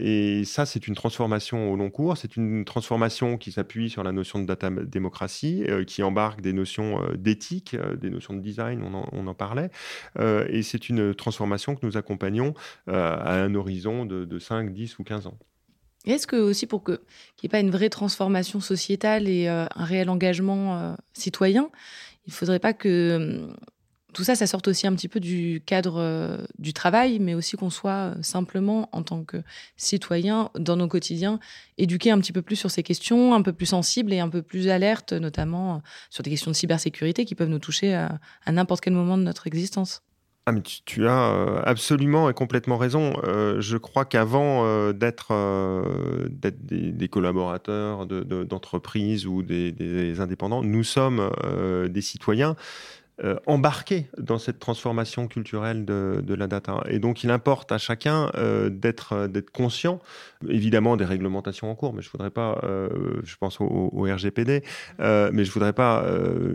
et 0.00 0.44
ça, 0.44 0.66
c'est 0.66 0.86
une 0.86 0.94
transformation 0.94 1.72
au 1.72 1.76
long 1.76 1.90
cours. 1.90 2.16
C'est 2.16 2.36
une 2.36 2.64
transformation 2.64 3.36
qui 3.38 3.52
s'appuie 3.52 3.90
sur 3.90 4.02
la 4.02 4.12
notion 4.12 4.38
de 4.38 4.46
data 4.46 4.70
démocratie, 4.70 5.64
qui 5.86 6.02
embarque 6.02 6.40
des 6.40 6.52
notions 6.52 7.00
d'éthique, 7.16 7.76
des 8.00 8.10
notions 8.10 8.34
de 8.34 8.40
design, 8.40 8.82
on 8.82 9.26
en, 9.26 9.34
parlait. 9.34 9.70
et 10.18 10.62
c'est 10.62 10.88
une 10.88 11.14
transformation 11.14 11.74
que 11.74 11.84
nous 11.84 11.96
accompagnons 11.96 12.54
à 12.86 13.34
un 13.34 13.54
horizon 13.54 14.04
de, 14.04 14.24
de 14.24 14.38
5, 14.38 14.72
10 14.72 14.98
ou 14.98 15.04
15 15.04 15.26
ans. 15.26 15.38
Est-ce 16.06 16.26
que 16.26 16.36
aussi 16.36 16.66
pour 16.66 16.84
qu'il 16.84 16.94
n'y 17.42 17.46
ait 17.46 17.48
pas 17.48 17.60
une 17.60 17.70
vraie 17.70 17.90
transformation 17.90 18.60
sociétale 18.60 19.28
et 19.28 19.48
un 19.48 19.68
réel 19.74 20.08
engagement 20.08 20.96
citoyen, 21.12 21.70
il 22.26 22.30
ne 22.30 22.34
faudrait 22.34 22.60
pas 22.60 22.72
que 22.72 23.16
hum, 23.16 23.56
tout 24.16 24.24
ça, 24.24 24.34
ça 24.34 24.46
sorte 24.46 24.66
aussi 24.66 24.86
un 24.86 24.94
petit 24.94 25.08
peu 25.08 25.20
du 25.20 25.62
cadre 25.66 25.96
euh, 25.98 26.38
du 26.58 26.72
travail, 26.72 27.18
mais 27.18 27.34
aussi 27.34 27.58
qu'on 27.58 27.68
soit 27.68 27.90
euh, 27.92 28.14
simplement, 28.22 28.88
en 28.92 29.02
tant 29.02 29.24
que 29.24 29.36
citoyen, 29.76 30.48
dans 30.58 30.74
nos 30.76 30.88
quotidiens, 30.88 31.38
éduqués 31.76 32.12
un 32.12 32.18
petit 32.18 32.32
peu 32.32 32.40
plus 32.40 32.56
sur 32.56 32.70
ces 32.70 32.82
questions, 32.82 33.34
un 33.34 33.42
peu 33.42 33.52
plus 33.52 33.66
sensibles 33.66 34.14
et 34.14 34.20
un 34.20 34.30
peu 34.30 34.40
plus 34.40 34.68
alertes, 34.68 35.12
notamment 35.12 35.74
euh, 35.74 35.78
sur 36.08 36.22
des 36.22 36.30
questions 36.30 36.50
de 36.50 36.56
cybersécurité 36.56 37.26
qui 37.26 37.34
peuvent 37.34 37.50
nous 37.50 37.58
toucher 37.58 37.92
à, 37.92 38.18
n'importe 38.50 38.80
quel 38.80 38.94
moment 38.94 39.18
de 39.18 39.22
notre 39.22 39.46
existence. 39.48 40.02
Ah, 40.46 40.52
mais 40.52 40.62
tu, 40.62 41.06
as 41.06 41.60
absolument 41.66 42.30
et 42.30 42.32
complètement 42.32 42.78
raison. 42.78 43.14
je 43.58 43.76
crois 43.76 44.04
qu'avant 44.04 44.92
d'être 44.92 45.34
des, 46.30 47.08
collaborateurs 47.08 48.06
d'entreprises 48.06 49.26
ou 49.26 49.42
des, 49.42 50.20
indépendants, 50.20 50.62
nous 50.62 50.84
sommes 50.84 51.32
des 51.90 52.00
citoyens 52.00 52.54
euh, 53.24 53.36
embarqué 53.46 54.10
dans 54.18 54.36
cette 54.36 54.58
transformation 54.58 55.26
culturelle 55.26 55.86
de, 55.86 56.34
la 56.34 56.46
data. 56.46 56.82
Et 56.90 56.98
donc, 56.98 57.24
il 57.24 57.30
importe 57.30 57.72
à 57.72 57.78
chacun 57.78 58.30
euh, 58.34 58.68
d'être 58.68 59.14
euh, 59.14 59.26
d'être 59.26 59.48
conscient, 59.48 60.00
évidemment, 60.46 60.98
des 60.98 61.06
réglementations 61.06 61.70
en 61.70 61.74
cours, 61.74 61.94
mais 61.94 62.02
je 62.02 62.10
voudrais 62.10 62.28
pas, 62.28 62.60
je 63.24 63.36
pense 63.36 63.58
au, 63.60 64.02
RGPD, 64.02 64.62
mais 64.98 65.44
je 65.44 65.50
voudrais 65.50 65.72
pas 65.72 66.04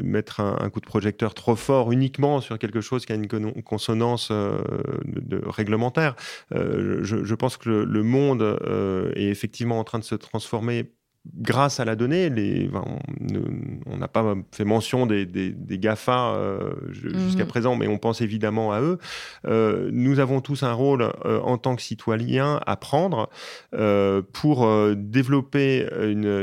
mettre 0.04 0.39
un, 0.39 0.69
coup 0.69 0.80
de 0.80 0.86
projecteur 0.86 1.34
trop 1.34 1.56
fort 1.56 1.91
uniquement 1.91 2.41
sur 2.41 2.60
quelque 2.60 2.80
chose 2.80 3.06
qui 3.06 3.13
a 3.13 3.15
une 3.15 3.28
consonance 3.63 4.32
réglementaire. 5.47 6.15
Je, 6.52 7.36
pense 7.36 7.58
que 7.58 7.69
le 7.69 8.04
monde 8.04 8.60
est 9.15 9.30
effectivement 9.30 9.80
en 9.80 9.84
train 9.84 10.00
de 10.00 10.04
se 10.04 10.15
transformer 10.15 10.91
grâce 11.25 11.79
à 11.79 11.86
la 11.86 11.95
donnée, 11.95 12.29
les, 12.29 12.69
on 13.86 13.97
n'a 13.97 14.07
pas 14.07 14.36
fait 14.51 14.65
mention 14.65 15.05
des, 15.05 15.55
GAFA 15.69 16.34
euh, 16.34 16.73
jusqu'à 16.89 17.43
mhm. 17.43 17.47
présent, 17.47 17.75
mais 17.75 17.88
on 17.88 17.97
pense 17.97 18.21
évidemment 18.21 18.71
à 18.71 18.81
eux. 18.81 18.97
Euh, 19.45 19.89
nous 19.93 20.19
avons 20.19 20.41
tous 20.41 20.63
un 20.63 20.73
rôle 20.73 21.12
euh, 21.25 21.39
en 21.41 21.57
tant 21.57 21.75
que 21.75 21.81
citoyens 21.81 22.60
à 22.65 22.75
prendre 22.75 23.29
pour 24.34 24.69
développer 24.95 25.88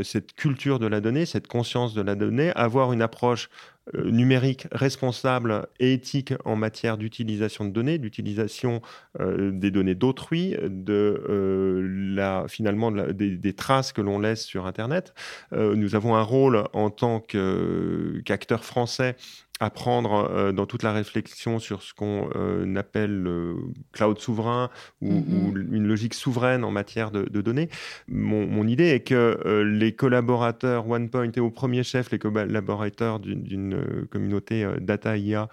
cette 0.04 0.32
culture 0.34 0.78
de 0.78 0.86
la 0.86 1.00
donnée, 1.00 1.26
cette 1.26 1.46
conscience 1.46 1.94
de 1.94 2.02
la 2.02 2.14
donnée, 2.14 2.52
avoir 2.54 2.92
une 2.92 3.02
approche 3.02 3.50
numérique 3.94 4.66
responsable 4.72 5.66
et 5.80 5.92
éthique 5.92 6.34
en 6.44 6.56
matière 6.56 6.98
d'utilisation 6.98 7.64
de 7.64 7.70
données, 7.70 7.98
d'utilisation 7.98 8.82
euh, 9.20 9.50
des 9.52 9.70
données 9.70 9.94
d'autrui, 9.94 10.56
de 10.62 11.22
euh, 11.28 12.14
la, 12.14 12.44
finalement 12.48 12.90
des, 12.90 13.52
traces 13.52 13.92
que 13.92 14.00
l'on 14.00 14.18
laisse 14.18 14.44
sur 14.44 14.66
Internet. 14.66 15.14
nous 15.52 15.94
avons 15.94 16.14
un 16.14 16.22
rôle 16.22 16.64
en 16.72 16.90
tant 16.90 17.20
qu'acteur 17.20 18.64
français 18.64 19.16
à 19.60 19.70
prendre 19.70 20.30
euh, 20.30 20.52
dans 20.52 20.66
toute 20.66 20.82
la 20.82 20.92
réflexion 20.92 21.58
sur 21.58 21.82
ce 21.82 21.94
qu'on 21.94 22.30
euh, 22.36 22.76
appelle 22.76 23.22
le 23.22 23.56
cloud 23.92 24.18
souverain 24.18 24.70
ou, 25.00 25.12
mm-hmm. 25.12 25.74
une 25.74 25.86
logique 25.86 26.14
souveraine 26.14 26.64
en 26.64 26.70
matière 26.70 27.10
de, 27.10 27.40
données. 27.40 27.68
Mon, 28.08 28.66
idée 28.66 28.88
est 28.88 29.00
que 29.00 29.40
euh, 29.46 29.64
les 29.64 29.92
collaborateurs 29.92 30.88
OnePoint 30.88 31.30
et 31.34 31.40
au 31.40 31.50
premier 31.50 31.82
chef 31.82 32.10
les 32.10 32.18
collaborateurs 32.18 33.20
d'une 33.20 34.06
communauté 34.10 34.66
data 34.80 35.16
IA 35.16 35.48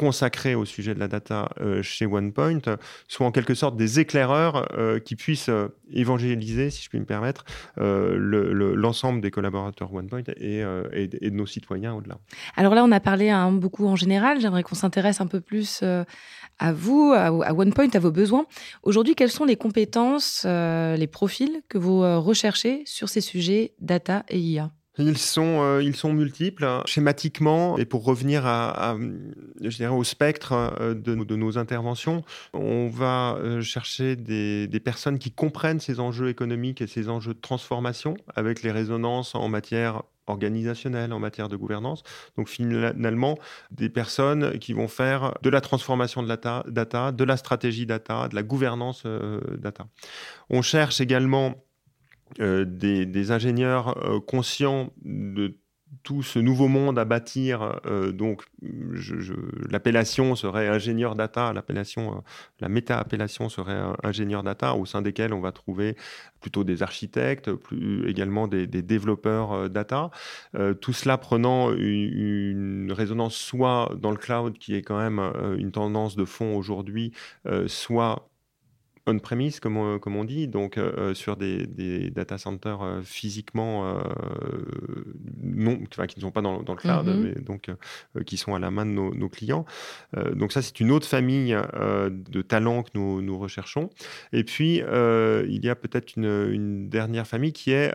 consacrés 0.00 0.54
au 0.54 0.64
sujet 0.64 0.94
de 0.94 0.98
la 0.98 1.08
data 1.08 1.50
euh, 1.60 1.82
chez 1.82 2.06
OnePoint 2.06 2.62
soient 3.06 3.26
en 3.26 3.32
quelque 3.32 3.52
sorte 3.52 3.76
des 3.76 4.00
éclaireurs 4.00 4.66
euh, 4.78 4.98
qui 4.98 5.14
puissent 5.14 5.50
euh, 5.50 5.68
évangéliser, 5.92 6.70
si 6.70 6.82
je 6.82 6.88
puis 6.88 6.98
me 6.98 7.04
permettre, 7.04 7.44
l'ensemble 7.76 9.20
des 9.20 9.30
collaborateurs 9.30 9.92
OnePoint 9.92 10.22
et, 10.38 10.62
et, 10.92 11.06
de 11.08 11.36
nos 11.36 11.44
citoyens 11.44 11.92
au-delà. 11.94 12.16
Alors 12.56 12.74
là, 12.74 12.82
on 12.82 12.92
a 12.92 13.00
parlé 13.00 13.28
hein, 13.28 13.52
beaucoup 13.52 13.86
en 13.86 13.96
général. 13.96 14.40
J'aimerais 14.40 14.62
qu'on 14.62 14.74
s'intéresse 14.74 15.20
un 15.20 15.26
peu 15.26 15.40
plus 15.40 15.82
à 15.82 16.72
vous, 16.72 17.12
à, 17.12 17.26
à, 17.26 17.52
OnePoint, 17.52 17.90
à 17.92 17.98
vos 17.98 18.12
besoins. 18.12 18.46
Aujourd'hui, 18.84 19.14
quelles 19.14 19.30
sont 19.30 19.44
les 19.44 19.56
compétences, 19.56 20.46
les 20.46 21.08
profils 21.08 21.60
que 21.68 21.76
vous 21.76 22.00
recherchez 22.20 22.82
sur 22.86 23.08
ces 23.08 23.20
sujets 23.20 23.74
data 23.80 24.24
et 24.28 24.38
IA 24.38 24.70
ils 25.00 25.18
sont, 25.18 25.62
euh, 25.62 25.82
ils 25.82 25.96
sont 25.96 26.12
multiples. 26.12 26.82
Schématiquement, 26.86 27.78
et 27.78 27.84
pour 27.84 28.04
revenir 28.04 28.46
à, 28.46 28.96
je 29.60 29.76
dirais 29.76 29.94
au 29.94 30.04
spectre 30.04 30.52
euh, 30.52 30.94
de, 30.94 31.14
de, 31.14 31.36
nos 31.36 31.58
interventions, 31.58 32.22
on 32.52 32.88
va 32.88 33.36
euh, 33.38 33.60
chercher 33.62 34.16
des, 34.16 34.66
des, 34.66 34.80
personnes 34.80 35.18
qui 35.18 35.30
comprennent 35.32 35.80
ces 35.80 36.00
enjeux 36.00 36.28
économiques 36.28 36.80
et 36.80 36.86
ces 36.86 37.08
enjeux 37.08 37.34
de 37.34 37.40
transformation 37.40 38.16
avec 38.34 38.62
les 38.62 38.70
résonances 38.70 39.34
en 39.34 39.48
matière 39.48 40.02
organisationnelle, 40.26 41.12
en 41.12 41.18
matière 41.18 41.48
de 41.48 41.56
gouvernance. 41.56 42.02
Donc 42.36 42.48
finalement, 42.48 43.36
des 43.72 43.88
personnes 43.88 44.58
qui 44.58 44.72
vont 44.72 44.86
faire 44.86 45.34
de 45.42 45.50
la 45.50 45.60
transformation 45.60 46.22
de 46.22 46.28
la 46.28 46.36
data, 46.68 47.10
de 47.10 47.24
la 47.24 47.36
stratégie 47.36 47.84
data, 47.84 48.28
de 48.28 48.36
la 48.36 48.44
gouvernance 48.44 49.04
data. 49.58 49.88
On 50.48 50.62
cherche 50.62 51.00
également 51.00 51.56
euh, 52.38 52.64
des, 52.64 53.30
ingénieurs 53.32 53.98
euh, 54.04 54.20
conscients 54.20 54.92
de 55.04 55.56
tout 56.04 56.22
ce 56.22 56.38
nouveau 56.38 56.68
monde 56.68 56.98
à 56.98 57.04
bâtir. 57.04 57.80
Euh, 57.84 58.12
donc, 58.12 58.44
l'appellation 59.68 60.36
serait 60.36 60.68
ingénieur 60.68 61.16
data, 61.16 61.52
l'appellation, 61.52 62.22
la 62.60 62.68
méta-appellation 62.68 63.48
serait 63.48 63.80
ingénieur 64.04 64.42
data, 64.42 64.74
au 64.74 64.86
sein 64.86 65.02
desquels 65.02 65.32
on 65.32 65.40
va 65.40 65.50
trouver 65.50 65.96
plutôt 66.40 66.62
des 66.62 66.82
architectes, 66.82 67.52
plus, 67.52 68.08
également 68.08 68.46
des, 68.46 68.66
développeurs 68.66 69.68
data. 69.68 70.10
tout 70.80 70.92
cela 70.92 71.18
prenant 71.18 71.72
une, 71.72 72.86
une, 72.86 72.92
résonance 72.92 73.34
soit 73.34 73.92
dans 73.98 74.12
le 74.12 74.16
cloud, 74.16 74.56
qui 74.56 74.74
est 74.76 74.82
quand 74.82 74.98
même 74.98 75.18
une 75.58 75.72
tendance 75.72 76.16
de 76.16 76.24
fond 76.24 76.56
aujourd'hui, 76.56 77.12
soit 77.66 78.29
on-premise, 79.10 79.60
comme, 79.60 79.76
on, 79.76 79.98
comme 79.98 80.16
on 80.16 80.24
dit, 80.24 80.48
donc 80.48 80.78
euh, 80.78 80.92
euh, 80.98 81.14
sur 81.14 81.36
des, 81.36 81.66
data 82.10 82.38
centers 82.38 82.82
euh, 82.82 83.02
physiquement 83.02 84.00
non, 85.42 85.76
qui 85.76 86.18
ne 86.18 86.20
sont 86.20 86.30
pas 86.30 86.42
dans, 86.42 86.58
le 86.58 86.76
cloud, 86.76 87.06
mm-hmm. 87.06 87.22
mais 87.22 87.40
donc 87.40 87.70
qui 88.24 88.36
sont 88.36 88.54
à 88.54 88.58
la 88.58 88.70
main 88.70 88.86
de 88.86 88.90
nos, 88.90 89.28
clients. 89.28 89.64
donc 90.34 90.52
ça, 90.52 90.62
c'est 90.62 90.80
une 90.80 90.90
autre 90.90 91.06
famille 91.06 91.56
de 91.72 92.42
talents 92.42 92.82
que 92.82 92.90
nous, 92.94 93.22
nous 93.22 93.38
recherchons. 93.38 93.90
Et 94.32 94.44
puis, 94.44 94.76
il 94.78 95.64
y 95.64 95.68
a 95.68 95.74
peut-être 95.74 96.16
une, 96.16 96.88
dernière 96.88 97.26
famille 97.26 97.52
qui 97.52 97.72
est 97.72 97.92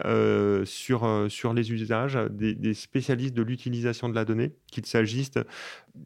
sur, 0.66 1.26
sur 1.30 1.54
les 1.54 1.72
usages, 1.72 2.18
des, 2.30 2.54
des 2.54 2.74
spécialistes 2.74 3.34
de 3.34 3.42
l'utilisation 3.42 4.10
de 4.10 4.16
la 4.16 4.26
donnée, 4.26 4.54
qu'il 4.72 4.86
s'agisse 4.86 5.32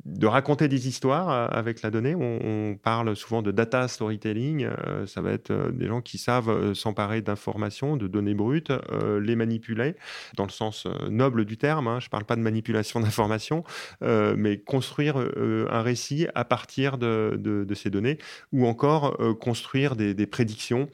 de 0.05 0.27
raconter 0.27 0.67
des 0.67 0.87
histoires 0.87 1.29
euh, 1.29 1.47
avec 1.47 1.81
la 1.81 1.91
donnée. 1.91 2.15
On, 2.15 2.77
parle 2.81 3.15
souvent 3.15 3.41
de 3.41 3.51
data 3.51 3.87
storytelling. 3.87 4.65
Euh, 4.65 5.05
ça 5.05 5.21
va 5.21 5.31
être 5.31 5.51
euh, 5.51 5.71
des 5.71 5.87
gens 5.87 6.01
qui 6.01 6.17
savent 6.17 6.73
s'emparer 6.73 7.21
d'informations, 7.21 7.97
de 7.97 8.07
données 8.07 8.33
brutes, 8.33 8.71
les 9.21 9.35
manipuler 9.35 9.95
dans 10.35 10.45
le 10.45 10.51
sens 10.51 10.87
noble 11.09 11.45
du 11.45 11.57
terme. 11.57 11.87
Hein. 11.87 11.99
Je 11.99 12.07
ne 12.07 12.09
parle 12.09 12.25
pas 12.25 12.35
de 12.35 12.41
manipulation 12.41 12.99
d'informations, 13.01 13.63
mais 14.01 14.57
construire 14.59 15.17
un 15.17 15.81
récit 15.81 16.27
à 16.35 16.45
partir 16.45 16.97
de, 16.97 17.67
ces 17.75 17.89
données 17.89 18.17
ou 18.51 18.65
encore 18.65 19.17
construire 19.39 19.95
des, 19.95 20.27
prédictions 20.27 20.89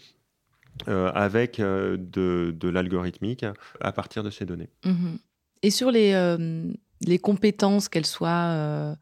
avec 0.88 1.60
de, 1.60 2.70
l'algorithmique 2.70 3.46
à 3.82 3.92
partir 3.92 4.24
de 4.24 4.30
ces 4.30 4.46
données. 4.46 4.70
Mmh 4.86 5.16
Et 5.64 5.72
sur 5.72 5.92
les, 5.92 6.14
les 7.06 7.20
compétences, 7.20 7.90
qu'elles 7.90 8.06
soient 8.06 8.30
euh, 8.30 8.96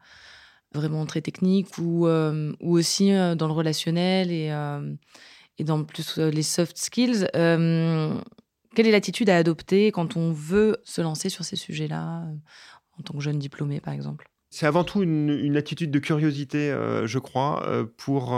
vraiment 0.72 1.04
très 1.06 1.20
techniques 1.20 1.78
ou, 1.78 2.06
euh, 2.06 2.52
aussi 2.60 3.12
euh, 3.12 3.34
dans 3.34 3.46
le 3.46 3.52
relationnel 3.52 4.30
et, 4.30 4.50
dans 5.64 5.84
plus 5.84 6.18
les 6.18 6.42
soft 6.42 6.76
skills. 6.76 7.26
quelle 7.32 8.86
est 8.86 8.90
l'attitude 8.90 9.30
à 9.30 9.36
adopter 9.36 9.92
quand 9.92 10.16
on 10.16 10.32
veut 10.32 10.78
se 10.84 11.00
lancer 11.00 11.28
sur 11.28 11.44
ces 11.44 11.56
sujets-là, 11.56 12.26
en 12.98 13.02
tant 13.02 13.14
que 13.14 13.20
jeune 13.20 13.38
diplômé, 13.38 13.80
par 13.80 13.94
exemple? 13.94 14.28
C'est 14.50 14.66
avant 14.66 14.84
tout 14.84 15.02
une, 15.02 15.56
attitude 15.56 15.90
de 15.90 15.98
curiosité, 15.98 16.72
je 17.04 17.18
crois, 17.18 17.86
pour 17.96 18.36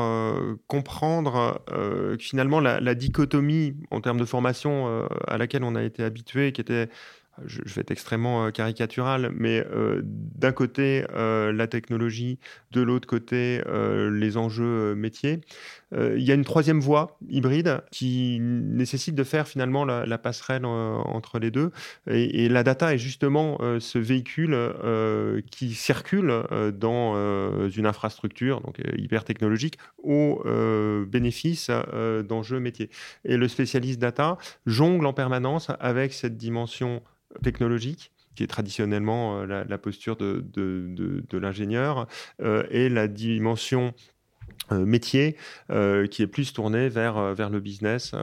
comprendre 0.67 1.63
finalement 2.19 2.61
la, 2.61 2.81
la, 2.81 2.95
dichotomie 2.95 3.77
en 3.91 4.03
termes 4.03 4.21
de 4.21 4.25
formation 4.25 5.07
à 5.27 5.39
laquelle 5.39 5.65
on 5.65 5.75
a 5.75 5.83
été 5.83 6.03
habitué, 6.03 6.53
qui 6.53 6.61
était 6.61 6.89
je, 7.45 7.61
vais 7.63 7.83
être 7.83 7.91
extrêmement 7.91 8.47
euh, 8.47 8.51
caricatural, 8.51 9.31
mais 9.35 9.65
euh, 9.71 10.01
d'un 10.05 10.53
côté 10.53 11.05
euh, 11.15 11.53
la 11.53 11.67
technologie, 11.67 12.39
de 12.73 12.81
l'autre 12.81 13.07
côté 13.07 13.63
les 13.67 14.37
enjeux 14.37 14.95
métiers. 14.95 15.41
Il 15.93 16.23
y 16.23 16.33
a 16.33 16.35
une 16.35 16.45
troisième 16.45 16.81
voie 16.81 17.17
hybride 17.29 17.83
qui 17.93 18.39
nécessite 18.41 19.15
de 19.15 19.25
faire 19.25 19.47
finalement 19.47 19.85
la, 19.85 20.19
passerelle 20.19 20.65
entre 20.65 21.39
les 21.39 21.51
deux. 21.51 21.71
Et, 22.09 22.49
la 22.49 22.65
data 22.65 22.95
est 22.95 22.99
justement 22.99 23.59
ce 23.79 23.99
véhicule 23.99 24.57
qui 25.51 25.75
circule 25.75 26.43
dans 26.75 27.69
une 27.69 27.87
infrastructure 27.87 28.61
donc 28.63 28.81
hyper 28.97 29.25
technologique 29.25 29.79
au 30.03 30.43
bénéfice 31.07 31.71
d'enjeux 32.29 32.61
métiers. 32.61 32.91
Et 33.25 33.37
le 33.37 33.47
spécialiste 33.47 34.01
data 34.01 34.39
jongle 34.67 35.07
en 35.07 35.13
permanence 35.13 35.71
avec 35.79 36.13
cette 36.13 36.37
dimension 36.37 37.03
technologique 37.43 38.13
qui 38.37 38.45
est 38.45 38.49
traditionnellement 38.49 39.41
euh, 39.41 39.65
la, 39.67 39.79
posture 39.79 40.17
de, 40.17 40.45
l'ingénieur, 41.33 42.07
euh, 42.43 42.65
et 42.71 42.89
la 42.89 43.09
dimension 43.09 43.95
euh, 44.73 44.85
métier 44.85 45.37
qui 46.11 46.23
est 46.23 46.27
plus 46.27 46.53
tournée 46.53 46.89
vers, 46.89 47.35
vers 47.35 47.51
le 47.51 47.61
business 47.61 48.15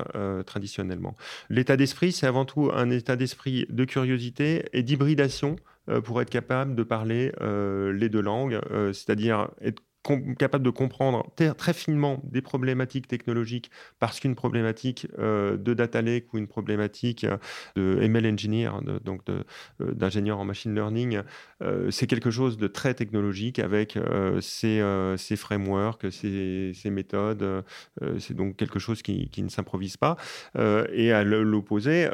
traditionnellement. 0.45 1.15
L'état 1.49 1.77
d'esprit, 1.77 2.11
c'est 2.11 2.27
avant 2.27 2.45
tout 2.45 2.71
un 2.73 2.89
état 2.89 3.15
d'esprit 3.15 3.65
de 3.69 3.85
curiosité 3.85 4.65
et 4.73 4.83
d'hybridation 4.83 5.55
pour 6.03 6.21
être 6.21 6.29
capable 6.29 6.75
de 6.75 6.83
parler 6.83 7.31
les 7.41 8.09
deux 8.09 8.21
langues, 8.21 8.59
c'est-à-dire 8.93 9.49
être 9.61 9.81
capable 10.37 10.65
de 10.65 10.69
comprendre 10.69 11.31
très 11.57 11.73
finement 11.73 12.21
des 12.23 12.41
problématiques 12.41 13.07
technologiques 13.07 13.71
parce 13.99 14.19
qu'une 14.19 14.35
problématique 14.35 15.07
euh, 15.17 15.57
de 15.57 15.73
data 15.73 16.01
lake 16.01 16.33
ou 16.33 16.37
une 16.37 16.47
problématique 16.47 17.23
euh, 17.23 17.37
de 17.75 18.01
ML 18.01 18.33
engineer, 18.33 18.71
donc 19.03 19.21
euh, 19.29 19.43
d'ingénieur 19.79 20.39
en 20.39 20.45
machine 20.45 20.75
learning, 20.75 21.21
c'est 21.89 22.07
quelque 22.07 22.29
chose 22.29 22.57
de 22.57 22.67
très 22.67 22.93
technologique 22.93 23.59
avec 23.59 23.97
ses, 24.41 24.83
ses, 25.17 25.35
frameworks, 25.37 26.11
ses, 26.11 26.89
méthodes. 26.89 27.63
c'est 28.19 28.33
donc 28.33 28.57
quelque 28.57 28.79
chose 28.79 29.01
qui, 29.01 29.29
qui 29.29 29.43
ne 29.43 29.49
s'improvise 29.49 29.95
pas. 29.95 30.17
et 30.91 31.13
à 31.13 31.23
l'opposé, 31.23 32.09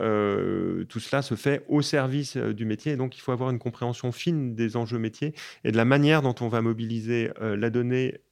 tout 0.88 1.00
cela 1.00 1.22
se 1.22 1.34
fait 1.36 1.66
au 1.68 1.82
service 1.82 2.38
du 2.38 2.66
métier. 2.66 2.92
Et 2.94 2.96
donc, 2.96 3.18
il 3.18 3.22
faut 3.22 3.32
avoir 3.32 3.50
une 3.50 3.60
compréhension 3.60 4.12
fine 4.12 4.54
des 4.54 4.78
enjeux 4.78 5.00
métiers 5.00 5.34
et 5.64 5.72
de 5.72 5.78
la 5.78 5.86
manière 5.86 6.22
dont 6.22 6.36
on 6.42 6.48
va 6.48 6.62
mobiliser 6.62 7.32
la 7.42 7.70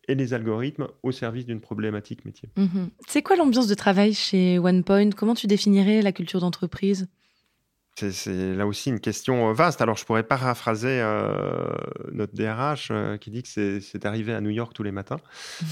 et 0.07 0.15
les 0.15 0.33
algorithmes 0.33 0.88
au 1.03 1.12
service 1.12 1.45
d'une 1.45 1.60
problématique 1.60 2.25
métier. 2.25 2.49
Mhm. 2.57 2.89
C'est 3.07 3.21
quoi 3.21 3.36
l'ambiance 3.36 3.67
de 3.67 3.75
travail 3.75 4.13
chez 4.13 4.60
OnePoint 4.60 5.12
Comment 5.12 5.36
tu 5.36 5.47
définirais 5.47 6.01
la 6.01 6.12
culture 6.12 6.39
d'entreprise? 6.39 7.07
C'est 7.97 8.53
là 8.53 8.67
aussi 8.67 8.89
une 8.89 8.99
question 8.99 9.49
euh, 9.49 9.53
vaste. 9.53 9.81
Alors, 9.81 9.97
je 9.97 10.05
pourrais 10.05 10.23
paraphraser 10.23 10.99
euh, 11.01 11.67
notre 12.12 12.36
DRH 12.36 12.89
euh, 12.91 13.17
qui 13.17 13.31
dit 13.31 13.43
que 13.43 13.79
c'est 13.79 14.05
arrivé 14.05 14.33
à 14.33 14.41
New 14.41 14.49
York 14.49 14.73
tous 14.73 14.83
les 14.83 14.91
matins. 14.91 15.17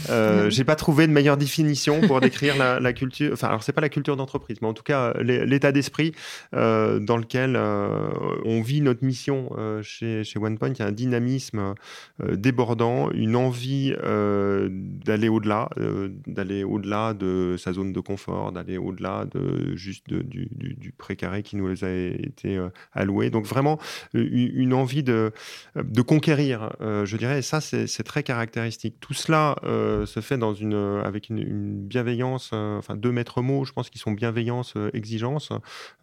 Euh, 0.10 0.50
J'ai 0.50 0.64
pas 0.64 0.76
trouvé 0.76 1.08
de 1.08 1.12
meilleure 1.12 1.38
définition 1.38 2.00
pour 2.02 2.22
décrire 2.22 2.58
la, 2.58 2.94
culture. 2.94 3.34
Enfin, 3.34 3.48
alors 3.48 3.64
c'est 3.64 3.72
pas 3.72 3.82
la 3.82 3.90
culture 3.90 4.16
d'entreprise, 4.16 4.58
mais 4.62 4.68
en 4.68 4.74
tout 4.74 4.84
cas 4.84 5.14
l'état 5.20 5.72
d'esprit 5.72 6.14
dans 6.54 7.18
lequel 7.18 7.58
on 7.58 8.62
vit 8.62 8.82
notre 8.82 9.04
mission 9.04 9.50
chez, 9.82 10.24
chez 10.24 10.40
OnePoint. 10.40 10.70
Il 10.70 10.80
y 10.80 10.82
a 10.84 10.86
un 10.86 10.92
dynamisme 10.92 11.74
débordant, 12.24 13.10
une 13.12 13.36
envie 13.36 13.94
d'aller 14.04 15.28
au-delà, 15.28 15.70
d'aller 16.28 16.64
au-delà 16.64 17.14
de 17.14 17.56
sa 17.58 17.74
zone 17.74 17.92
de 17.92 18.00
confort, 18.00 18.52
d'aller 18.52 18.78
au-delà 18.78 19.26
de 19.26 19.76
juste 19.76 20.08
du, 20.08 20.48
du, 20.52 20.76
du 20.76 20.92
précaré 20.92 21.42
qui 21.42 21.56
nous 21.56 21.84
a 21.84 22.15
été 22.16 22.58
euh, 22.58 22.70
alloué. 22.94 23.30
Donc 23.30 23.46
vraiment 23.46 23.80
une 24.14 24.74
envie 24.74 25.04
de, 25.04 25.32
de 25.76 26.02
conquérir, 26.02 26.76
euh, 26.82 27.06
je 27.06 27.18
dirais, 27.18 27.40
et 27.40 27.42
ça 27.42 27.62
c'est 27.62 28.04
très 28.04 28.24
caractéristique. 28.24 28.98
Tout 29.00 29.14
cela 29.14 29.56
euh, 29.64 30.06
se 30.06 30.20
fait 30.20 30.38
dans 30.38 30.54
une, 30.54 30.76
avec 31.04 31.30
une, 31.30 31.86
bienveillance, 31.86 32.52
enfin 32.54 32.96
deux 32.96 33.12
maîtres 33.12 33.42
mots, 33.42 33.66
je 33.66 33.74
pense 33.74 33.90
qu'ils 33.90 34.02
sont 34.02 34.12
bienveillance, 34.12 34.74
exigence, 34.94 35.52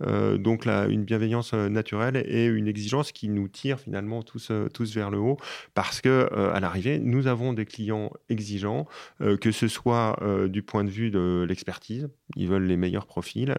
donc 0.01 0.65
là, 0.65 0.87
une 0.87 1.05
bienveillance 1.05 1.53
naturelle 1.53 2.23
et 2.27 2.47
une 2.47 2.69
exigence 2.69 3.13
qui 3.13 3.29
nous 3.29 3.49
tire 3.49 3.81
finalement 3.81 4.23
tous, 4.23 4.53
tous 4.73 4.95
vers 4.95 5.11
le 5.11 5.19
haut, 5.19 5.37
parce 5.75 6.01
que 6.01 6.29
à 6.33 6.61
l'arrivée, 6.61 6.99
nous 6.99 7.27
avons 7.27 7.53
des 7.53 7.65
clients 7.65 8.13
exigeants, 8.29 8.87
que 9.41 9.51
ce 9.51 9.69
soit 9.69 10.19
du 10.49 10.63
point 10.63 10.85
de 10.85 10.91
vue 10.91 11.11
de 11.11 11.45
l'expertise, 11.49 12.09
ils 12.37 12.49
veulent 12.49 12.67
les 12.67 12.77
meilleurs 12.77 13.07
profils, 13.07 13.55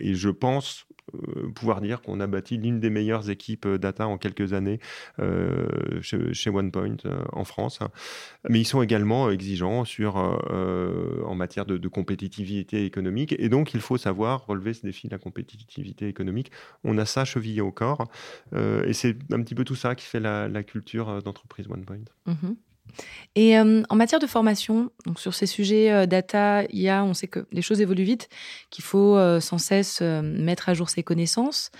et 0.00 0.14
je 0.14 0.30
pense 0.30 0.86
pouvoir 1.54 1.80
dire 1.80 2.02
qu'on 2.02 2.20
a 2.20 2.26
bâti 2.26 2.56
l'une 2.56 2.80
des 2.80 2.90
meilleures 2.90 3.30
équipes 3.30 3.66
euh, 3.66 3.78
data 3.78 4.06
en 4.06 4.18
quelques 4.18 4.52
années 4.52 4.80
euh, 5.18 6.00
chez, 6.02 6.50
OnePoint 6.50 6.96
euh, 7.04 7.22
en 7.32 7.44
France. 7.44 7.80
Mais 8.48 8.60
ils 8.60 8.64
sont 8.64 8.82
également 8.82 9.30
exigeants 9.30 9.84
sur, 9.84 10.16
en 10.16 11.34
matière 11.34 11.66
de, 11.66 11.88
compétitivité 11.88 12.84
économique. 12.84 13.34
Et 13.38 13.48
donc, 13.48 13.74
il 13.74 13.80
faut 13.80 13.96
savoir 13.96 14.46
relever 14.46 14.74
ce 14.74 14.82
défi 14.82 15.08
de 15.08 15.12
la 15.12 15.18
compétitivité 15.18 16.08
économique. 16.08 16.50
On 16.84 16.98
a 16.98 17.04
ça 17.04 17.24
chevillé 17.24 17.60
au 17.60 17.72
corps. 17.72 18.10
et 18.54 18.92
c'est 18.92 19.16
un 19.32 19.42
petit 19.42 19.54
peu 19.54 19.64
tout 19.64 19.74
ça 19.74 19.94
qui 19.94 20.06
fait 20.06 20.20
la, 20.20 20.62
culture 20.62 21.22
d'entreprise 21.22 21.66
OnePoint. 21.68 22.04
Mm-hmm. 22.26 22.54
Et 23.34 23.58
euh, 23.58 23.82
en 23.88 23.96
matière 23.96 24.20
de 24.20 24.26
formation, 24.26 24.90
donc 25.06 25.20
sur 25.20 25.34
ces 25.34 25.46
sujets 25.46 25.90
euh, 25.90 26.06
data, 26.06 26.64
IA, 26.70 27.04
on 27.04 27.14
sait 27.14 27.28
que 27.28 27.46
les 27.52 27.62
choses 27.62 27.80
évoluent 27.80 28.04
vite, 28.04 28.28
qu'il 28.70 28.84
faut 28.84 29.16
euh, 29.16 29.40
sans 29.40 29.58
cesse 29.58 30.00
mettre 30.00 30.68
à 30.68 30.74
jour 30.74 30.90
ses 30.90 31.02
connaissances. 31.02 31.70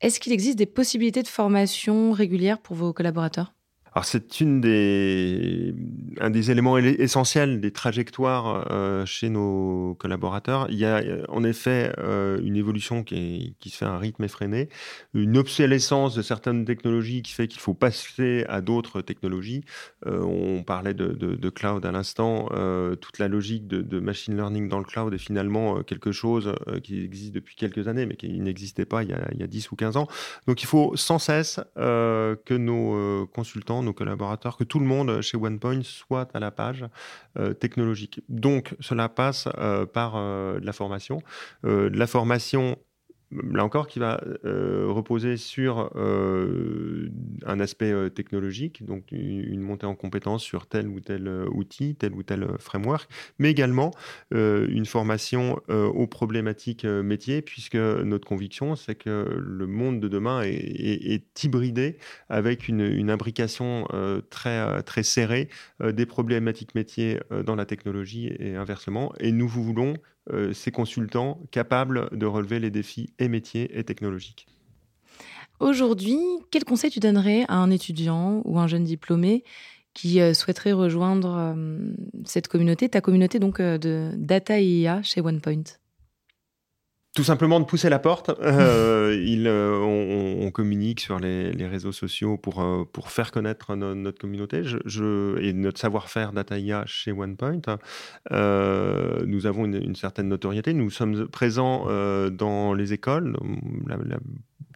Est-ce 0.00 0.20
qu'il 0.20 0.32
existe 0.32 0.58
des 0.58 0.66
possibilités 0.66 1.22
de 1.22 1.28
formation 1.28 2.12
régulière 2.12 2.58
pour 2.60 2.76
vos 2.76 2.92
collaborateurs? 2.92 3.55
Alors 3.96 4.04
c'est 4.04 4.42
une 4.42 4.60
des, 4.60 5.74
un 6.20 6.28
des 6.28 6.50
éléments 6.50 6.76
essentiels 6.76 7.62
des 7.62 7.70
trajectoires 7.70 8.70
euh, 8.70 9.06
chez 9.06 9.30
nos 9.30 9.94
collaborateurs. 9.98 10.66
Il 10.68 10.76
y 10.76 10.84
a 10.84 11.02
en 11.30 11.42
effet 11.44 11.94
euh, 11.96 12.38
une 12.44 12.56
évolution 12.56 13.04
qui, 13.04 13.56
se 13.64 13.74
fait 13.74 13.86
à 13.86 13.92
un 13.92 13.98
rythme 13.98 14.24
effréné, 14.24 14.68
une 15.14 15.38
obsolescence 15.38 16.14
de 16.14 16.20
certaines 16.20 16.66
technologies 16.66 17.22
qui 17.22 17.32
fait 17.32 17.48
qu'il 17.48 17.62
faut 17.62 17.72
passer 17.72 18.44
à 18.50 18.60
d'autres 18.60 19.00
technologies. 19.00 19.64
Euh, 20.04 20.20
on 20.20 20.62
parlait 20.62 20.92
de, 20.92 21.48
cloud 21.48 21.86
à 21.86 21.90
l'instant, 21.90 22.50
toute 23.00 23.18
la 23.18 23.28
logique 23.28 23.66
de, 23.66 23.80
de, 23.80 23.98
machine 23.98 24.36
learning 24.36 24.68
dans 24.68 24.78
le 24.78 24.84
cloud 24.84 25.14
est 25.14 25.18
finalement 25.18 25.82
quelque 25.82 26.12
chose 26.12 26.54
qui 26.82 27.02
existe 27.02 27.32
depuis 27.32 27.56
quelques 27.56 27.88
années, 27.88 28.04
mais 28.04 28.16
qui 28.16 28.28
n'existait 28.40 28.84
pas 28.84 29.04
il 29.04 29.08
y, 29.08 29.14
a, 29.14 29.26
il 29.32 29.40
y, 29.40 29.42
a, 29.42 29.46
10 29.46 29.70
ou 29.70 29.76
15 29.76 29.96
ans. 29.96 30.06
Donc 30.46 30.62
il 30.62 30.66
faut 30.66 30.94
sans 30.96 31.18
cesse 31.18 31.60
que 31.76 32.54
nos 32.54 33.26
consultants 33.28 33.85
nos 33.86 33.94
collaborateurs, 33.94 34.56
que 34.56 34.64
tout 34.64 34.78
le 34.78 34.86
monde 34.86 35.22
chez 35.22 35.38
OnePoint 35.38 35.82
soit 35.82 36.28
à 36.34 36.40
la 36.40 36.50
page 36.50 36.84
euh, 37.38 37.54
technologique. 37.54 38.20
Donc, 38.28 38.74
cela 38.80 39.08
passe 39.08 39.48
euh, 39.56 39.86
par 39.86 40.16
euh, 40.16 40.58
la 40.62 40.72
formation. 40.72 41.22
la 41.62 42.06
formation 42.06 42.76
là 43.32 43.64
encore, 43.64 43.88
qui 43.88 43.98
va 43.98 44.20
euh, 44.44 44.86
reposer 44.88 45.36
sur 45.36 45.90
euh, 45.96 47.10
un 47.44 47.58
aspect 47.58 47.90
euh, 47.90 48.08
technologique, 48.08 48.84
donc 48.84 49.10
une, 49.10 49.60
montée 49.60 49.86
en 49.86 49.96
compétence 49.96 50.42
sur 50.42 50.66
tel 50.66 50.86
ou 50.86 51.00
tel 51.00 51.28
outil, 51.50 51.96
tel 51.96 52.12
ou 52.14 52.22
tel 52.22 52.46
framework, 52.58 53.10
mais 53.38 53.50
également 53.50 53.90
une 54.30 54.86
formation 54.86 55.60
aux 55.68 56.06
problématiques 56.06 56.84
métiers, 56.84 57.42
puisque 57.42 57.74
notre 57.74 58.28
conviction, 58.28 58.76
c'est 58.76 58.94
que 58.94 59.36
le 59.38 59.66
monde 59.66 59.98
de 59.98 60.08
demain 60.08 60.42
est, 60.44 61.42
hybridé 61.42 61.98
avec 62.28 62.68
une, 62.68 63.10
imbrication 63.10 63.88
très, 64.30 64.82
très 64.82 65.02
serrée 65.02 65.48
des 65.80 66.06
problématiques 66.06 66.74
métiers 66.74 67.18
dans 67.44 67.56
la 67.56 67.66
technologie 67.66 68.32
et 68.38 68.54
inversement. 68.54 69.12
Et 69.18 69.32
nous 69.32 69.48
voulons 69.48 69.94
euh, 70.32 70.52
ces 70.52 70.70
consultants 70.70 71.40
capables 71.50 72.08
de 72.16 72.26
relever 72.26 72.58
les 72.58 72.70
défis 72.70 73.10
et 73.18 73.28
métiers 73.28 73.78
et 73.78 73.84
technologiques. 73.84 74.46
Aujourd'hui, 75.60 76.18
quel 76.50 76.64
conseil 76.64 76.90
tu 76.90 77.00
donnerais 77.00 77.44
à 77.48 77.56
un 77.56 77.70
étudiant 77.70 78.42
ou 78.44 78.58
un 78.58 78.66
jeune 78.66 78.84
diplômé 78.84 79.44
qui 79.94 80.20
euh, 80.20 80.34
souhaiterait 80.34 80.72
rejoindre 80.72 81.36
euh, 81.36 81.78
cette 82.24 82.48
communauté, 82.48 82.88
ta 82.88 83.00
communauté 83.00 83.38
donc 83.38 83.60
de 83.60 84.10
data 84.16 84.60
et 84.60 84.64
IA 84.64 85.02
chez 85.02 85.20
OnePoint 85.20 85.64
tout 87.16 87.24
simplement 87.24 87.58
de 87.58 87.64
pousser 87.64 87.88
la 87.88 87.98
porte. 87.98 88.30
Euh, 88.42 89.18
il, 89.26 89.48
euh, 89.48 89.80
on, 89.80 90.50
communique 90.50 91.00
sur 91.00 91.18
les, 91.18 91.66
réseaux 91.66 91.90
sociaux 91.90 92.36
pour, 92.36 92.62
euh, 92.62 92.84
pour 92.90 93.10
faire 93.10 93.32
connaître 93.32 93.74
notre 93.74 94.18
communauté 94.18 94.62
je, 94.62 95.38
et 95.40 95.52
notre 95.52 95.80
savoir-faire 95.80 96.32
DataIA 96.32 96.84
chez 96.86 97.12
OnePoint. 97.12 97.62
nous 98.30 99.46
avons 99.46 99.64
une, 99.64 99.96
certaine 99.96 100.28
notoriété. 100.28 100.72
Nous 100.74 100.90
sommes 100.90 101.26
présents 101.28 101.86
dans 102.30 102.74
les 102.74 102.92
écoles. 102.92 103.36
La, 103.86 103.96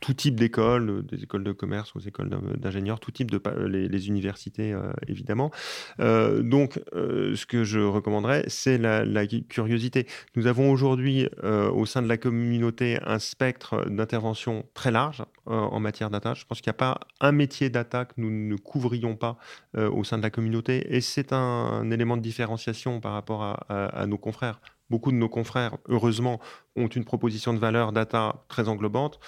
tout 0.00 0.14
type 0.14 0.34
d'écoles, 0.34 1.04
des 1.06 1.22
écoles 1.22 1.44
de 1.44 1.52
commerce 1.52 1.94
aux 1.94 2.00
écoles 2.00 2.30
d'ingénieurs, 2.58 3.00
tout 3.00 3.10
type 3.10 3.30
de 3.30 3.40
les, 3.66 4.08
universités 4.08 4.74
évidemment. 5.06 5.50
donc, 5.98 6.80
ce 6.92 7.46
que 7.46 7.64
je 7.64 7.80
recommanderais, 7.80 8.44
c'est 8.48 8.78
la, 8.78 9.04
la, 9.04 9.26
curiosité. 9.26 10.06
Nous 10.36 10.46
avons 10.46 10.70
aujourd'hui 10.70 11.28
au 11.42 11.86
sein 11.86 12.02
de 12.02 12.08
la 12.08 12.16
communauté 12.16 12.98
un 13.04 13.18
spectre 13.18 13.88
d'intervention 13.90 14.64
très 14.74 14.90
large 14.90 15.24
en 15.46 15.80
matière 15.80 16.10
data. 16.10 16.34
Je 16.34 16.44
pense 16.44 16.60
qu'il 16.60 16.70
n'y 16.70 16.76
a 16.76 16.78
pas 16.78 17.00
un 17.20 17.32
métier 17.32 17.68
data 17.70 18.04
que 18.06 18.14
nous 18.16 18.30
ne 18.30 18.56
couvrions 18.56 19.16
pas 19.16 19.38
au 19.76 20.04
sein 20.04 20.18
de 20.18 20.22
la 20.22 20.30
communauté, 20.30 20.94
et 20.94 21.00
c'est 21.00 21.32
un, 21.32 21.90
élément 21.90 22.16
de 22.16 22.22
différenciation 22.22 23.00
par 23.00 23.12
rapport 23.12 23.42
à 23.68 24.06
nos 24.06 24.18
confrères. 24.18 24.60
Beaucoup 24.90 25.12
de 25.12 25.16
nos 25.16 25.28
confrères, 25.28 25.76
heureusement, 25.88 26.40
ont 26.74 26.88
une 26.88 27.04
proposition 27.04 27.54
de 27.54 27.60
valeur 27.60 27.92
data 27.92 28.44
très 28.48 28.68
englobante. 28.68 29.20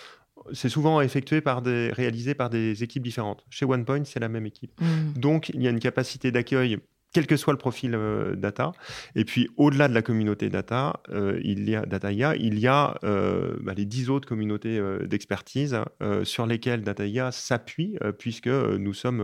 C'est 0.52 0.68
souvent 0.68 1.00
effectué 1.00 1.40
par 1.40 1.62
des, 1.62 1.90
réalisé 1.92 2.34
par 2.34 2.50
des 2.50 2.82
équipes 2.82 3.02
différentes. 3.02 3.44
Chez 3.50 3.64
OnePoint, 3.64 4.04
c'est 4.04 4.20
la 4.20 4.28
même 4.28 4.46
équipe. 4.46 4.72
Mmh. 4.80 5.18
Donc, 5.18 5.50
il 5.50 5.62
y 5.62 5.66
a 5.66 5.70
une 5.70 5.80
capacité 5.80 6.30
d'accueil 6.30 6.78
quel 7.12 7.26
que 7.26 7.36
soit 7.36 7.52
le 7.52 7.58
profil 7.58 7.94
euh, 7.94 8.34
data. 8.34 8.72
Et 9.14 9.24
puis, 9.24 9.50
au-delà 9.56 9.88
de 9.88 9.94
la 9.94 10.02
communauté 10.02 10.48
data, 10.48 11.00
euh, 11.10 11.38
il 11.44 11.68
y 11.68 11.76
a 11.76 11.84
DataIA, 11.84 12.36
il 12.36 12.58
y 12.58 12.66
a 12.66 12.98
euh, 13.04 13.56
bah, 13.60 13.74
les 13.74 13.84
dix 13.84 14.10
autres 14.10 14.26
communautés 14.26 14.80
d'expertise 15.06 15.78
sur 16.24 16.46
lesquelles 16.46 16.82
DataIA 16.82 17.32
s'appuie, 17.32 17.98
puisque 18.18 18.48
nous 18.48 18.94
sommes 18.94 19.22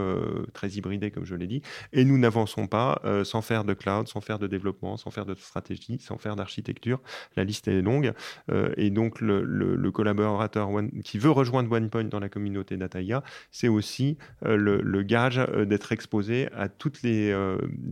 très 0.52 0.68
hybridés, 0.70 1.10
comme 1.10 1.24
je 1.24 1.34
l'ai 1.34 1.46
dit, 1.46 1.62
et 1.92 2.04
nous 2.04 2.18
n'avançons 2.18 2.66
pas 2.66 3.00
sans 3.24 3.42
faire 3.42 3.64
de 3.64 3.74
cloud, 3.74 4.08
sans 4.08 4.20
faire 4.20 4.38
de 4.38 4.46
développement, 4.46 4.96
sans 4.96 5.10
faire 5.10 5.26
de 5.26 5.34
stratégie, 5.34 5.98
sans 6.00 6.18
faire 6.18 6.36
d'architecture. 6.36 7.00
La 7.36 7.44
liste 7.44 7.68
est 7.68 7.80
longue. 7.82 8.12
et 8.76 8.90
donc, 8.90 9.20
le, 9.20 9.90
collaborateur 9.90 10.68
qui 11.04 11.18
veut 11.18 11.30
rejoindre 11.30 11.72
OnePoint 11.72 12.04
dans 12.04 12.20
la 12.20 12.28
communauté 12.28 12.76
DataIA, 12.76 13.22
c'est 13.50 13.68
aussi 13.68 14.18
le, 14.42 14.80
le, 14.80 15.02
gage 15.02 15.40
d'être 15.66 15.92
exposé 15.92 16.48
à 16.52 16.68
toutes 16.68 17.02
les 17.02 17.32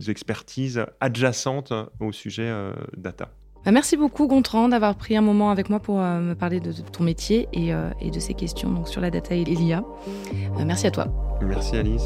expertises 0.07 0.85
adjacentes 0.99 1.73
au 1.99 2.11
sujet 2.11 2.47
euh, 2.47 2.73
data. 2.95 3.29
Bah, 3.65 3.71
merci 3.71 3.97
beaucoup 3.97 4.27
Gontran 4.27 4.69
d'avoir 4.69 4.95
pris 4.95 5.17
un 5.17 5.21
moment 5.21 5.49
avec 5.51 5.69
moi 5.69 5.79
pour 5.79 5.99
euh, 5.99 6.19
me 6.19 6.35
parler 6.35 6.59
de, 6.59 6.71
ton 6.71 7.03
métier 7.03 7.47
et, 7.53 7.73
euh, 7.73 7.89
et, 7.99 8.11
de 8.11 8.19
ces 8.19 8.33
questions 8.33 8.71
donc, 8.71 8.87
sur 8.87 9.01
la 9.01 9.11
data 9.11 9.35
et 9.35 9.43
l'IA. 9.43 9.83
merci 10.65 10.87
à 10.87 10.91
toi. 10.91 11.07
Merci 11.41 11.75
Alice. 11.77 12.05